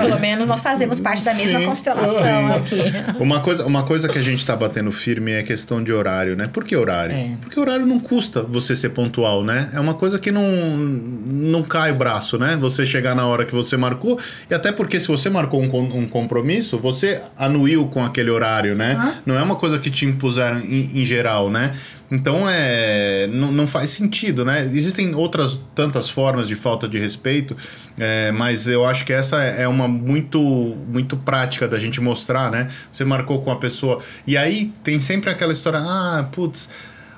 Pelo 0.01 0.19
menos 0.19 0.47
nós 0.47 0.61
fazemos 0.61 0.99
parte 0.99 1.23
da 1.23 1.33
mesma 1.33 1.59
Sim, 1.59 1.65
constelação 1.65 2.53
aqui. 2.53 2.77
Uma 3.19 3.39
coisa, 3.39 3.65
uma 3.65 3.81
coisa 3.83 4.07
que 4.07 4.19
a 4.19 4.21
gente 4.21 4.45
tá 4.45 4.55
batendo 4.55 4.91
firme 4.91 5.31
é 5.31 5.39
a 5.39 5.43
questão 5.43 5.83
de 5.83 5.91
horário, 5.91 6.35
né? 6.35 6.47
Por 6.47 6.63
que 6.63 6.75
horário? 6.75 7.15
É. 7.15 7.31
Porque 7.41 7.59
horário 7.59 7.85
não 7.85 7.99
custa 7.99 8.43
você 8.43 8.75
ser 8.75 8.89
pontual, 8.89 9.43
né? 9.43 9.71
É 9.73 9.79
uma 9.79 9.95
coisa 9.95 10.19
que 10.19 10.31
não, 10.31 10.43
não 10.45 11.63
cai 11.63 11.91
o 11.91 11.95
braço, 11.95 12.37
né? 12.37 12.55
Você 12.57 12.85
chegar 12.85 13.15
na 13.15 13.25
hora 13.25 13.43
que 13.43 13.55
você 13.55 13.75
marcou. 13.75 14.19
E 14.49 14.53
até 14.53 14.71
porque 14.71 14.99
se 14.99 15.07
você 15.07 15.29
marcou 15.29 15.61
um, 15.61 15.99
um 15.99 16.07
compromisso, 16.07 16.77
você 16.77 17.21
anuiu 17.55 17.87
com 17.87 18.03
aquele 18.03 18.29
horário, 18.29 18.75
né? 18.75 18.95
Não 19.25 19.35
é 19.35 19.41
uma 19.41 19.55
coisa 19.55 19.79
que 19.79 19.89
te 19.89 20.05
impuseram 20.05 20.59
em, 20.59 21.01
em 21.01 21.05
geral, 21.05 21.49
né? 21.49 21.75
Então 22.11 22.47
é, 22.47 23.27
não, 23.31 23.51
não 23.51 23.65
faz 23.65 23.89
sentido, 23.89 24.45
né? 24.45 24.63
Existem 24.65 25.15
outras 25.15 25.57
tantas 25.73 26.09
formas 26.09 26.47
de 26.47 26.55
falta 26.55 26.87
de 26.87 26.99
respeito, 26.99 27.57
é, 27.97 28.31
mas 28.31 28.67
eu 28.67 28.85
acho 28.85 29.03
que 29.05 29.13
essa 29.13 29.41
é 29.41 29.67
uma 29.67 29.87
muito, 29.87 30.39
muito 30.87 31.17
prática 31.17 31.67
da 31.67 31.79
gente 31.79 31.99
mostrar, 31.99 32.51
né? 32.51 32.69
Você 32.91 33.03
marcou 33.03 33.41
com 33.41 33.49
a 33.49 33.55
pessoa. 33.55 33.99
E 34.27 34.37
aí 34.37 34.71
tem 34.83 35.01
sempre 35.01 35.29
aquela 35.29 35.53
história, 35.53 35.79
ah, 35.79 36.27
putz. 36.31 36.69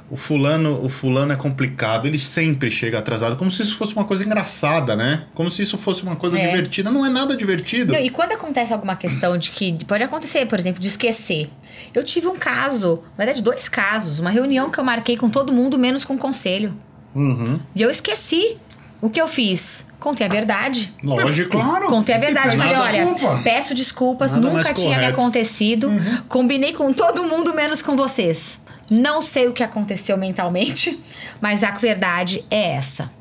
O 0.10 0.16
fulano, 0.16 0.84
o 0.84 0.88
fulano 0.88 1.34
é 1.34 1.36
complicado, 1.36 2.08
ele 2.08 2.18
sempre 2.18 2.72
chega 2.72 3.00
atrasado, 3.00 3.36
como 3.36 3.52
se 3.52 3.62
isso 3.62 3.76
fosse 3.76 3.94
uma 3.94 4.06
coisa 4.06 4.24
engraçada, 4.24 4.96
né? 4.96 5.24
Como 5.36 5.52
se 5.52 5.62
isso 5.62 5.78
fosse 5.78 6.02
uma 6.04 6.16
coisa 6.16 6.40
É. 6.40 6.48
divertida. 6.48 6.90
Não 6.90 7.06
é 7.06 7.10
nada 7.10 7.36
divertido. 7.36 7.92
Não, 7.94 8.00
e 8.00 8.10
quando 8.10 8.32
acontece 8.32 8.72
alguma 8.72 8.96
questão 8.96 9.38
de 9.38 9.52
que 9.52 9.84
pode 9.86 10.04
acontecer, 10.04 10.46
por 10.46 10.58
exemplo, 10.58 10.80
de 10.80 10.88
esquecer. 10.88 11.50
Eu 11.94 12.04
tive 12.06 12.28
um 12.28 12.38
caso, 12.38 13.02
na 13.18 13.26
verdade, 13.26 13.44
dois 13.44 13.68
casos, 13.68 14.20
uma 14.22 14.30
reunião 14.30 14.70
que 14.70 14.80
eu 14.80 14.84
marquei 14.84 15.18
com 15.18 15.30
todo 15.30 15.52
mundo, 15.52 15.78
menos 15.78 16.06
com 16.06 16.14
o 16.16 16.18
conselho. 16.18 16.74
Uhum. 17.14 17.60
E 17.76 17.82
eu 17.82 17.90
esqueci. 17.90 18.58
O 19.00 19.12
que 19.12 19.22
eu 19.22 19.28
fiz? 19.28 19.86
Contei 20.00 20.26
a 20.26 20.30
verdade. 20.30 20.92
Lógico. 21.04 21.52
Claro. 21.52 21.86
Contei 21.88 22.16
a 22.16 22.18
verdade. 22.18 22.58
Falei, 22.58 22.76
olha, 22.76 23.06
desculpa. 23.14 23.42
peço 23.44 23.76
desculpas, 23.76 24.32
Nada 24.32 24.50
nunca 24.50 24.74
tinha 24.74 24.98
me 24.98 25.06
acontecido. 25.06 25.90
Uhum. 25.90 26.18
Combinei 26.28 26.74
com 26.74 26.92
todo 26.92 27.24
mundo, 27.24 27.54
menos 27.54 27.82
com 27.82 27.96
vocês. 27.96 28.60
Não 28.90 29.22
sei 29.22 29.48
o 29.48 29.54
que 29.54 29.64
aconteceu 29.64 30.18
mentalmente, 30.18 31.00
mas 31.42 31.64
a 31.64 31.72
verdade 31.72 32.44
é 32.50 32.74
essa. 32.76 33.12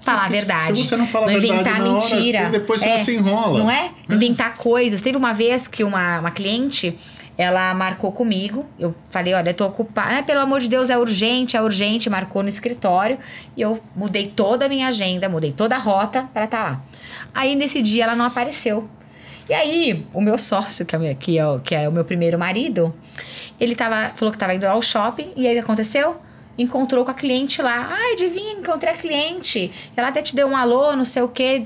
Falar 0.00 0.18
a 0.18 0.20
Porque 0.22 0.36
verdade. 0.36 0.82
se 0.82 0.88
você 0.88 0.96
não 0.96 1.06
fala 1.06 1.26
a 1.26 1.28
verdade 1.38 1.52
inventar 1.52 1.80
hora, 1.80 1.92
mentira. 1.92 2.48
depois 2.50 2.80
você 2.80 2.88
É, 2.88 3.04
se 3.04 3.14
enrola. 3.14 3.58
Não 3.58 3.70
é? 3.70 3.90
Inventar 4.10 4.56
coisas. 4.56 5.00
Teve 5.00 5.16
uma 5.16 5.32
vez 5.32 5.68
que 5.68 5.84
uma, 5.84 6.18
uma 6.18 6.30
cliente, 6.32 6.98
ela 7.38 7.72
marcou 7.72 8.10
comigo. 8.10 8.66
Eu 8.80 8.92
falei, 9.12 9.32
olha, 9.32 9.50
eu 9.50 9.54
tô 9.54 9.64
ocupada. 9.64 10.18
Ah, 10.18 10.22
pelo 10.24 10.40
amor 10.40 10.58
de 10.60 10.68
Deus, 10.68 10.90
é 10.90 10.98
urgente, 10.98 11.56
é 11.56 11.62
urgente. 11.62 12.10
Marcou 12.10 12.42
no 12.42 12.48
escritório. 12.48 13.16
E 13.56 13.60
eu 13.62 13.80
mudei 13.94 14.26
toda 14.26 14.66
a 14.66 14.68
minha 14.68 14.88
agenda, 14.88 15.28
mudei 15.28 15.52
toda 15.52 15.76
a 15.76 15.78
rota 15.78 16.28
para 16.34 16.46
estar 16.46 16.62
lá. 16.64 16.82
Aí, 17.32 17.54
nesse 17.54 17.80
dia, 17.80 18.02
ela 18.02 18.16
não 18.16 18.24
apareceu. 18.24 18.88
E 19.48 19.54
aí, 19.54 20.06
o 20.14 20.20
meu 20.20 20.38
sócio, 20.38 20.84
que 20.86 20.94
é, 20.94 20.98
o 20.98 21.02
meu- 21.02 21.14
que 21.16 21.38
é, 21.38 21.46
o, 21.46 21.60
que 21.60 21.74
é 21.74 21.88
o 21.88 21.92
meu 21.92 22.04
primeiro 22.04 22.38
marido, 22.38 22.94
ele 23.60 23.74
tava, 23.74 24.12
falou 24.14 24.32
que 24.32 24.38
tava 24.38 24.54
indo 24.54 24.64
ao 24.64 24.80
shopping. 24.80 25.32
E 25.36 25.46
aí, 25.46 25.52
o 25.54 25.56
que 25.58 25.64
aconteceu? 25.64 26.16
Encontrou 26.56 27.04
com 27.04 27.10
a 27.10 27.14
cliente 27.14 27.60
lá. 27.62 27.88
Ai, 27.90 28.12
adivinha, 28.12 28.52
encontrei 28.52 28.92
a 28.92 28.96
cliente. 28.96 29.72
Ela 29.96 30.08
até 30.08 30.22
te 30.22 30.34
deu 30.36 30.46
um 30.48 30.56
alô, 30.56 30.94
não 30.94 31.04
sei 31.04 31.22
o 31.22 31.28
quê. 31.28 31.64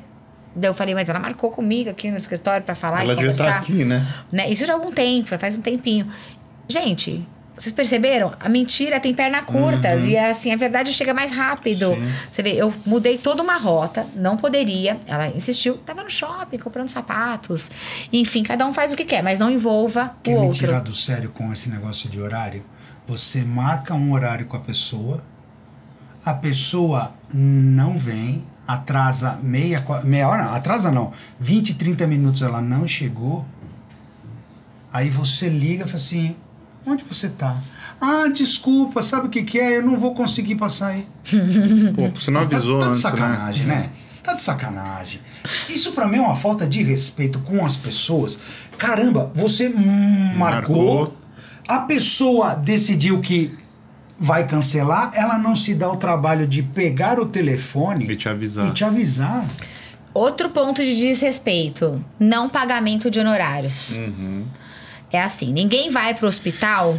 Daí 0.55 0.71
eu 0.71 0.75
falei, 0.75 0.95
mas 0.95 1.09
ela 1.09 1.19
marcou 1.19 1.51
comigo 1.51 1.91
aqui 1.91 2.11
no 2.11 2.17
escritório 2.17 2.65
para 2.65 2.75
falar 2.75 3.03
Ela 3.03 3.13
e 3.13 3.17
devia 3.17 3.31
conversar. 3.33 3.61
estar 3.61 3.73
aqui, 3.73 3.85
né? 3.85 4.07
Né? 4.33 4.49
Isso 4.51 4.65
já 4.65 4.73
há 4.73 4.77
algum 4.77 4.91
tempo, 4.91 5.29
já 5.29 5.39
faz 5.39 5.57
um 5.59 5.61
tempinho. 5.61 6.07
Gente, 6.69 7.27
vocês 7.59 7.73
perceberam? 7.73 8.35
A 8.39 8.49
mentira 8.49 9.01
tem 9.01 9.15
perna 9.15 9.43
curtas 9.43 10.07
e 10.07 10.17
assim, 10.17 10.53
a 10.53 10.57
verdade 10.57 10.93
chega 10.93 11.15
mais 11.15 11.33
rápido. 11.33 11.95
Sim. 11.95 12.13
Você 12.31 12.43
vê, 12.43 12.53
eu 12.55 12.73
mudei 12.85 13.17
toda 13.17 13.43
uma 13.43 13.57
rota, 13.57 14.07
não 14.15 14.37
poderia. 14.37 15.01
Ela 15.07 15.29
insistiu, 15.29 15.79
tava 15.79 16.03
no 16.05 16.11
shopping 16.11 16.59
comprando 16.59 16.89
sapatos. 16.91 17.71
Enfim, 18.13 18.43
cada 18.43 18.67
um 18.67 18.75
faz 18.75 18.93
o 18.93 18.97
que 18.97 19.05
quer, 19.05 19.23
mas 19.23 19.39
não 19.39 19.51
envolva 19.51 20.15
Quer 20.23 20.37
o 20.37 20.41
me 20.41 20.47
outro. 20.49 20.67
tirar 20.67 20.81
do 20.81 20.93
sério 20.93 21.31
com 21.31 21.51
esse 21.53 21.71
negócio 21.71 22.11
de 22.11 22.21
horário? 22.21 22.63
Você 23.09 23.43
marca 23.43 23.95
um 23.95 24.13
horário 24.13 24.47
com 24.47 24.57
a 24.57 24.61
pessoa, 24.61 25.23
a 26.25 26.35
pessoa 26.35 27.15
não 27.33 27.97
vem, 27.97 28.45
atrasa 28.67 29.39
meia, 29.43 29.83
meia 30.03 30.29
hora, 30.29 30.45
não, 30.45 30.55
atrasa 30.55 30.91
não, 30.91 31.13
20, 31.39 31.75
30 31.75 32.07
minutos 32.07 32.43
ela 32.43 32.61
não 32.61 32.87
chegou. 32.87 33.47
Aí 34.93 35.09
você 35.09 35.49
liga 35.49 35.85
e 35.85 35.87
fala 35.87 35.97
assim: 35.97 36.37
onde 36.87 37.05
você 37.05 37.29
tá? 37.29 37.59
Ah, 38.01 38.29
desculpa, 38.29 39.01
sabe 39.03 39.27
o 39.27 39.31
que, 39.31 39.43
que 39.43 39.59
é? 39.59 39.79
Eu 39.79 39.83
não 39.83 39.99
vou 39.99 40.15
conseguir 40.15 40.55
passar 40.57 40.89
aí. 40.89 41.07
Pô, 41.95 42.11
você 42.19 42.31
não 42.31 42.43
avisou 42.43 42.79
tá, 42.79 42.87
tá 42.87 42.93
de 42.93 42.99
antes, 42.99 43.03
né? 43.03 43.11
sacanagem, 43.11 43.67
né? 43.67 43.91
Tá 44.23 44.35
de 44.35 44.43
sacanagem. 44.43 45.21
Isso 45.69 45.93
pra 45.93 46.07
mim 46.07 46.19
é 46.19 46.21
uma 46.21 46.35
falta 46.37 46.67
de 46.67 46.83
respeito 46.83 47.39
com 47.41 47.65
as 47.65 47.77
pessoas. 47.77 48.39
Caramba, 48.77 49.31
você 49.35 49.69
marcou, 49.69 50.37
Marcou. 50.37 51.17
a 51.67 51.79
pessoa 51.79 52.55
decidiu 52.55 53.21
que 53.21 53.57
vai 54.19 54.47
cancelar, 54.47 55.13
ela 55.15 55.39
não 55.39 55.55
se 55.55 55.75
dá 55.75 55.91
o 55.91 55.97
trabalho 55.97 56.47
de 56.47 56.63
pegar 56.63 57.19
o 57.21 57.27
telefone 57.27 58.11
E 58.11 58.17
te 58.17 58.29
avisar. 58.29 58.67
e 58.69 58.71
te 58.73 58.85
avisar. 58.85 59.45
Outro 60.13 60.51
ponto 60.51 60.83
de 60.83 60.97
desrespeito: 60.97 62.03
não 62.19 62.49
pagamento 62.49 63.11
de 63.11 63.21
honorários. 63.21 63.99
É 65.13 65.21
assim, 65.21 65.53
ninguém 65.53 65.91
vai 65.91 66.15
pro 66.15 66.27
hospital, 66.27 66.99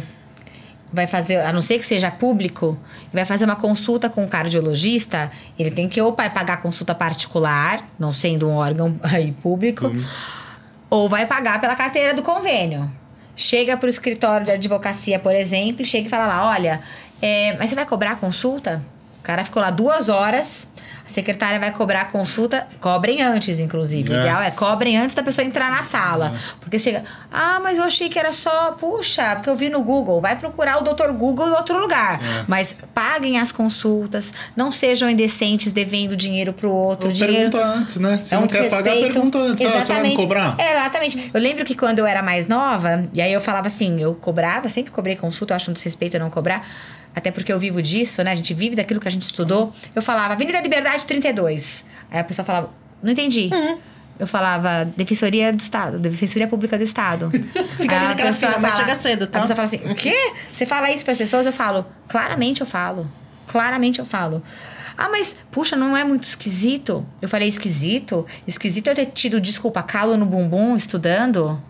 vai 0.92 1.06
fazer, 1.06 1.36
a 1.40 1.52
não 1.52 1.60
ser 1.60 1.78
que 1.78 1.84
seja 1.84 2.10
público, 2.10 2.78
vai 3.12 3.24
fazer 3.24 3.44
uma 3.44 3.56
consulta 3.56 4.08
com 4.08 4.24
o 4.24 4.28
cardiologista, 4.28 5.30
ele 5.58 5.70
tem 5.70 5.88
que 5.88 6.00
ou 6.00 6.14
vai 6.14 6.30
pagar 6.30 6.62
consulta 6.62 6.94
particular, 6.94 7.86
não 7.98 8.12
sendo 8.12 8.48
um 8.48 8.54
órgão 8.54 8.98
aí 9.04 9.32
público, 9.32 9.90
ou 10.88 11.08
vai 11.08 11.26
pagar 11.26 11.60
pela 11.60 11.74
carteira 11.74 12.14
do 12.14 12.22
convênio. 12.22 12.90
Chega 13.36 13.76
pro 13.76 13.88
escritório 13.88 14.46
de 14.46 14.52
advocacia, 14.52 15.18
por 15.18 15.34
exemplo, 15.34 15.82
e 15.82 15.84
chega 15.84 16.08
e 16.08 16.10
fala 16.10 16.26
lá, 16.26 16.48
olha, 16.48 16.82
é, 17.22 17.56
mas 17.58 17.70
você 17.70 17.76
vai 17.76 17.86
cobrar 17.86 18.12
a 18.12 18.16
consulta? 18.16 18.82
O 19.28 19.30
cara 19.30 19.44
ficou 19.44 19.60
lá 19.60 19.68
duas 19.70 20.08
horas, 20.08 20.66
a 21.06 21.10
secretária 21.10 21.60
vai 21.60 21.70
cobrar 21.70 22.00
a 22.00 22.04
consulta, 22.06 22.66
cobrem 22.80 23.20
antes, 23.20 23.58
inclusive. 23.58 24.10
O 24.10 24.16
É. 24.16 24.20
ideal 24.20 24.40
é 24.42 24.50
cobrem 24.50 24.96
antes 24.96 25.14
da 25.14 25.22
pessoa 25.22 25.46
entrar 25.46 25.70
na 25.70 25.82
sala. 25.82 26.34
Porque 26.58 26.78
chega, 26.78 27.04
ah, 27.30 27.60
mas 27.62 27.76
eu 27.76 27.84
achei 27.84 28.08
que 28.08 28.18
era 28.18 28.32
só, 28.32 28.72
puxa, 28.72 29.34
porque 29.36 29.50
eu 29.50 29.54
vi 29.54 29.68
no 29.68 29.82
Google. 29.82 30.18
Vai 30.22 30.34
procurar 30.36 30.78
o 30.78 30.82
Dr. 30.82 31.10
Google 31.12 31.46
em 31.48 31.50
outro 31.50 31.78
lugar. 31.78 32.14
É. 32.24 32.44
Mas 32.48 32.74
paguem 32.94 33.38
as 33.38 33.52
consultas, 33.52 34.32
não 34.56 34.70
sejam 34.70 35.10
indecentes 35.10 35.72
devendo 35.72 36.16
dinheiro 36.16 36.54
pro 36.54 36.70
outro. 36.72 37.08
Ou 37.08 37.12
dinheiro 37.12 37.50
Pergunta 37.50 37.64
antes, 37.66 37.96
né? 37.96 38.20
Se 38.24 38.34
é 38.34 38.38
um 38.38 38.40
não 38.40 38.48
quer 38.48 38.70
pagar, 38.70 38.82
desrespeito. 38.84 39.12
pergunta 39.12 39.38
antes. 39.38 39.66
Ah, 39.66 39.84
você 39.84 39.92
vai 39.92 40.02
me 40.04 40.16
cobrar? 40.16 40.54
É, 40.58 40.70
exatamente. 40.80 41.30
Eu 41.34 41.38
lembro 41.40 41.66
que 41.66 41.74
quando 41.74 41.98
eu 41.98 42.06
era 42.06 42.22
mais 42.22 42.46
nova, 42.46 43.04
e 43.12 43.20
aí 43.20 43.30
eu 43.30 43.42
falava 43.42 43.66
assim, 43.66 44.00
eu 44.00 44.14
cobrava, 44.14 44.70
sempre 44.70 44.90
cobrei 44.90 45.16
consulta, 45.16 45.52
eu 45.52 45.56
acho 45.56 45.70
um 45.70 45.74
desrespeito 45.74 46.16
eu 46.16 46.20
não 46.20 46.30
cobrar, 46.30 46.66
até 47.14 47.30
porque 47.30 47.52
eu 47.52 47.58
vivo 47.58 47.82
disso, 47.82 48.22
né? 48.22 48.32
A 48.32 48.34
gente 48.34 48.54
vive 48.54 48.76
daquilo 48.76 49.00
que 49.00 49.08
a 49.08 49.10
gente 49.10 49.22
estudou. 49.22 49.72
Eu 49.94 50.02
falava, 50.02 50.34
Avenida 50.34 50.60
Liberdade 50.60 51.04
32. 51.06 51.84
Aí 52.10 52.20
a 52.20 52.24
pessoa 52.24 52.44
falava, 52.44 52.70
não 53.02 53.12
entendi. 53.12 53.50
Uhum. 53.52 53.78
Eu 54.18 54.26
falava, 54.26 54.84
Defensoria 54.96 55.52
do 55.52 55.60
Estado, 55.60 55.98
Defensoria 55.98 56.48
Pública 56.48 56.76
do 56.76 56.82
Estado. 56.82 57.30
Fica 57.78 57.96
ali 57.96 58.06
naquela 58.08 58.32
fila, 58.32 58.58
mas 58.58 58.76
chega 58.76 58.94
cedo, 58.96 59.26
tá? 59.28 59.38
A 59.38 59.42
pessoa 59.42 59.56
fala 59.56 59.68
assim, 59.68 59.90
o 59.90 59.94
quê? 59.94 60.32
Você 60.52 60.66
fala 60.66 60.90
isso 60.90 61.04
para 61.04 61.12
as 61.12 61.18
pessoas? 61.18 61.46
Eu 61.46 61.52
falo, 61.52 61.86
claramente 62.08 62.60
eu 62.60 62.66
falo. 62.66 63.08
Claramente 63.46 64.00
eu 64.00 64.04
falo. 64.04 64.42
Ah, 64.96 65.08
mas, 65.08 65.36
puxa, 65.52 65.76
não 65.76 65.96
é 65.96 66.02
muito 66.02 66.24
esquisito? 66.24 67.06
Eu 67.22 67.28
falei, 67.28 67.46
esquisito? 67.46 68.26
Esquisito 68.44 68.88
eu 68.88 68.94
ter 68.96 69.06
tido, 69.06 69.40
desculpa, 69.40 69.80
calo 69.80 70.16
no 70.16 70.26
bumbum 70.26 70.76
estudando? 70.76 71.62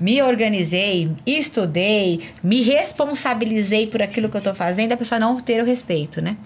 Me 0.00 0.22
organizei, 0.22 1.10
estudei, 1.26 2.20
me 2.42 2.62
responsabilizei 2.62 3.86
por 3.86 4.00
aquilo 4.02 4.28
que 4.28 4.36
eu 4.36 4.40
tô 4.40 4.54
fazendo, 4.54 4.92
a 4.92 4.96
pessoa 4.96 5.18
não 5.18 5.36
ter 5.38 5.62
o 5.62 5.66
respeito, 5.66 6.20
né? 6.22 6.36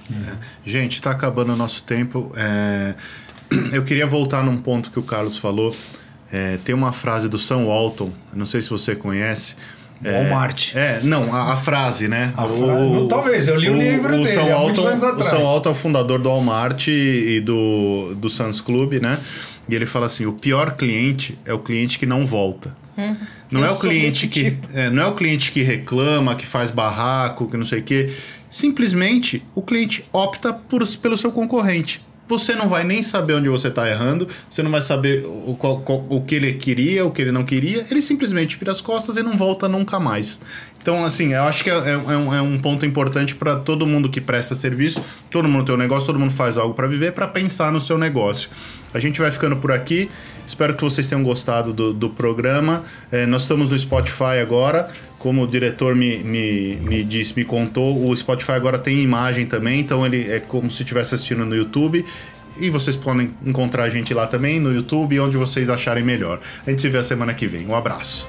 Gente, 0.65 1.01
tá 1.01 1.11
acabando 1.11 1.53
o 1.53 1.57
nosso 1.57 1.83
tempo. 1.85 2.33
É, 2.37 2.95
Eu 3.73 3.85
queria 3.85 4.07
voltar 4.07 4.43
num 4.43 4.57
ponto 4.57 4.91
que 4.91 4.99
o 4.99 5.03
Carlos 5.03 5.37
falou. 5.37 5.75
É, 6.33 6.59
Tem 6.65 6.75
uma 6.75 6.93
frase 6.93 7.29
do 7.29 7.39
Sam 7.39 7.67
Walton, 7.67 8.11
não 8.33 8.47
sei 8.47 8.61
se 8.61 8.71
você 8.71 8.97
conhece. 8.97 9.55
Walmart. 10.03 10.75
É, 10.75 11.01
não, 11.03 11.33
a, 11.33 11.53
a 11.53 11.57
frase, 11.57 12.09
né? 12.09 12.35
A 12.37 12.43
fra- 12.47 12.57
não, 12.67 13.07
talvez, 13.09 13.47
eu 13.49 13.57
li 13.57 13.71
o 13.71 13.77
livro 13.77 14.11
dele, 14.11 14.27
Sam 14.27 14.43
há 14.53 14.59
muitos 14.59 14.83
Walton, 14.85 14.89
anos 14.89 15.03
o. 15.27 15.31
Sam 15.31 15.39
Walton 15.39 15.69
é 15.69 15.73
o 15.73 15.75
fundador 15.75 16.19
do 16.21 16.29
Walmart 16.29 16.89
e 16.89 17.41
do, 17.41 18.15
do 18.17 18.29
Suns 18.29 18.61
Club, 18.61 18.95
né? 19.01 19.19
E 19.69 19.75
ele 19.75 19.87
fala 19.87 20.07
assim: 20.07 20.27
o 20.27 20.33
pior 20.33 20.73
cliente 20.73 21.39
é 21.47 21.55
o 21.55 21.59
cliente 21.61 21.99
que 21.99 22.05
não 22.05 22.27
volta. 22.27 22.77
Não 23.51 23.61
Eu 23.61 23.67
é 23.67 23.71
o 23.73 23.79
cliente 23.79 24.27
que 24.27 24.51
tipo. 24.51 24.69
é, 24.75 24.91
não 24.91 25.03
é 25.03 25.07
o 25.07 25.15
cliente 25.15 25.53
que 25.53 25.63
reclama, 25.63 26.35
que 26.35 26.47
faz 26.47 26.71
barraco, 26.71 27.49
que 27.49 27.57
não 27.57 27.65
sei 27.67 27.81
o 27.81 27.83
quê. 27.83 28.11
Simplesmente 28.49 29.43
o 29.55 29.63
cliente 29.63 30.05
opta 30.13 30.53
por, 30.53 30.87
pelo 30.99 31.17
seu 31.19 31.31
concorrente. 31.33 32.01
Você 32.27 32.55
não 32.55 32.69
vai 32.71 32.85
nem 32.85 33.03
saber 33.03 33.35
onde 33.35 33.51
você 33.51 33.69
está 33.69 33.87
errando, 33.91 34.27
você 34.51 34.63
não 34.63 34.71
vai 34.71 34.81
saber 34.81 35.27
o, 35.27 35.55
qual- 35.61 35.81
qual- 35.81 36.07
o 36.09 36.23
que 36.23 36.35
ele 36.37 36.55
queria, 36.55 37.05
o 37.05 37.11
que 37.11 37.21
ele 37.21 37.31
não 37.31 37.43
queria. 37.45 37.85
Ele 37.91 38.01
simplesmente 38.01 38.57
vira 38.57 38.73
as 38.73 38.81
costas 38.81 39.19
e 39.19 39.23
não 39.23 39.37
volta 39.37 39.69
nunca 39.69 40.01
mais. 40.01 40.41
Então, 40.81 41.05
assim, 41.05 41.35
eu 41.35 41.43
acho 41.43 41.63
que 41.63 41.69
é, 41.69 41.75
é 41.75 41.97
um, 41.99 42.35
é 42.35 42.41
um 42.41 42.59
ponto 42.59 42.87
importante 42.87 43.35
para 43.35 43.57
todo 43.57 43.87
mundo 43.87 44.09
que 44.09 44.23
presta 44.23 44.55
serviço, 44.55 45.03
todo 45.31 45.47
mundo 45.49 45.67
tem 45.67 45.75
um 45.75 45.79
negócio, 45.79 46.07
todo 46.07 46.19
mundo 46.19 46.33
faz 46.33 46.57
algo 46.57 46.73
para 46.75 46.87
viver, 46.87 47.13
para 47.13 47.27
pensar 47.27 47.71
no 47.71 47.81
seu 47.81 47.99
negócio. 47.99 48.49
A 48.95 48.99
gente 48.99 49.21
vai 49.21 49.31
ficando 49.31 49.57
por 49.59 49.71
aqui. 49.73 50.09
Espero 50.47 50.75
que 50.75 50.83
vocês 50.83 51.09
tenham 51.09 51.23
gostado 51.23 51.73
do, 51.73 51.93
do 51.93 52.11
programa. 52.11 52.85
É, 53.11 53.27
nós 53.27 53.43
estamos 53.43 53.71
no 53.71 53.79
Spotify 53.79 54.41
agora. 54.41 54.89
Como 55.19 55.43
o 55.43 55.47
diretor 55.47 55.95
me, 55.95 56.19
me, 56.19 56.77
me 56.77 57.03
disse, 57.03 57.35
me 57.35 57.45
contou, 57.45 58.07
o 58.07 58.15
Spotify 58.15 58.53
agora 58.53 58.79
tem 58.79 59.01
imagem 59.01 59.47
também, 59.47 59.81
então 59.81 60.05
ele 60.05 60.31
é 60.31 60.39
como 60.39 60.71
se 60.71 60.83
estivesse 60.83 61.15
assistindo 61.15 61.47
no 61.47 61.57
YouTube. 61.57 62.05
E 62.59 62.71
vocês 62.71 62.95
podem 62.95 63.31
encontrar 63.45 63.85
a 63.85 63.91
gente 63.91 64.13
lá 64.13 64.27
também 64.27 64.61
no 64.61 64.73
YouTube, 64.73 65.19
onde 65.19 65.37
vocês 65.37 65.71
acharem 65.71 66.05
melhor. 66.05 66.41
A 66.67 66.71
gente 66.71 66.83
se 66.83 66.89
vê 66.89 66.99
a 66.99 67.03
semana 67.03 67.35
que 67.35 67.47
vem. 67.47 67.67
Um 67.67 67.75
abraço. 67.75 68.29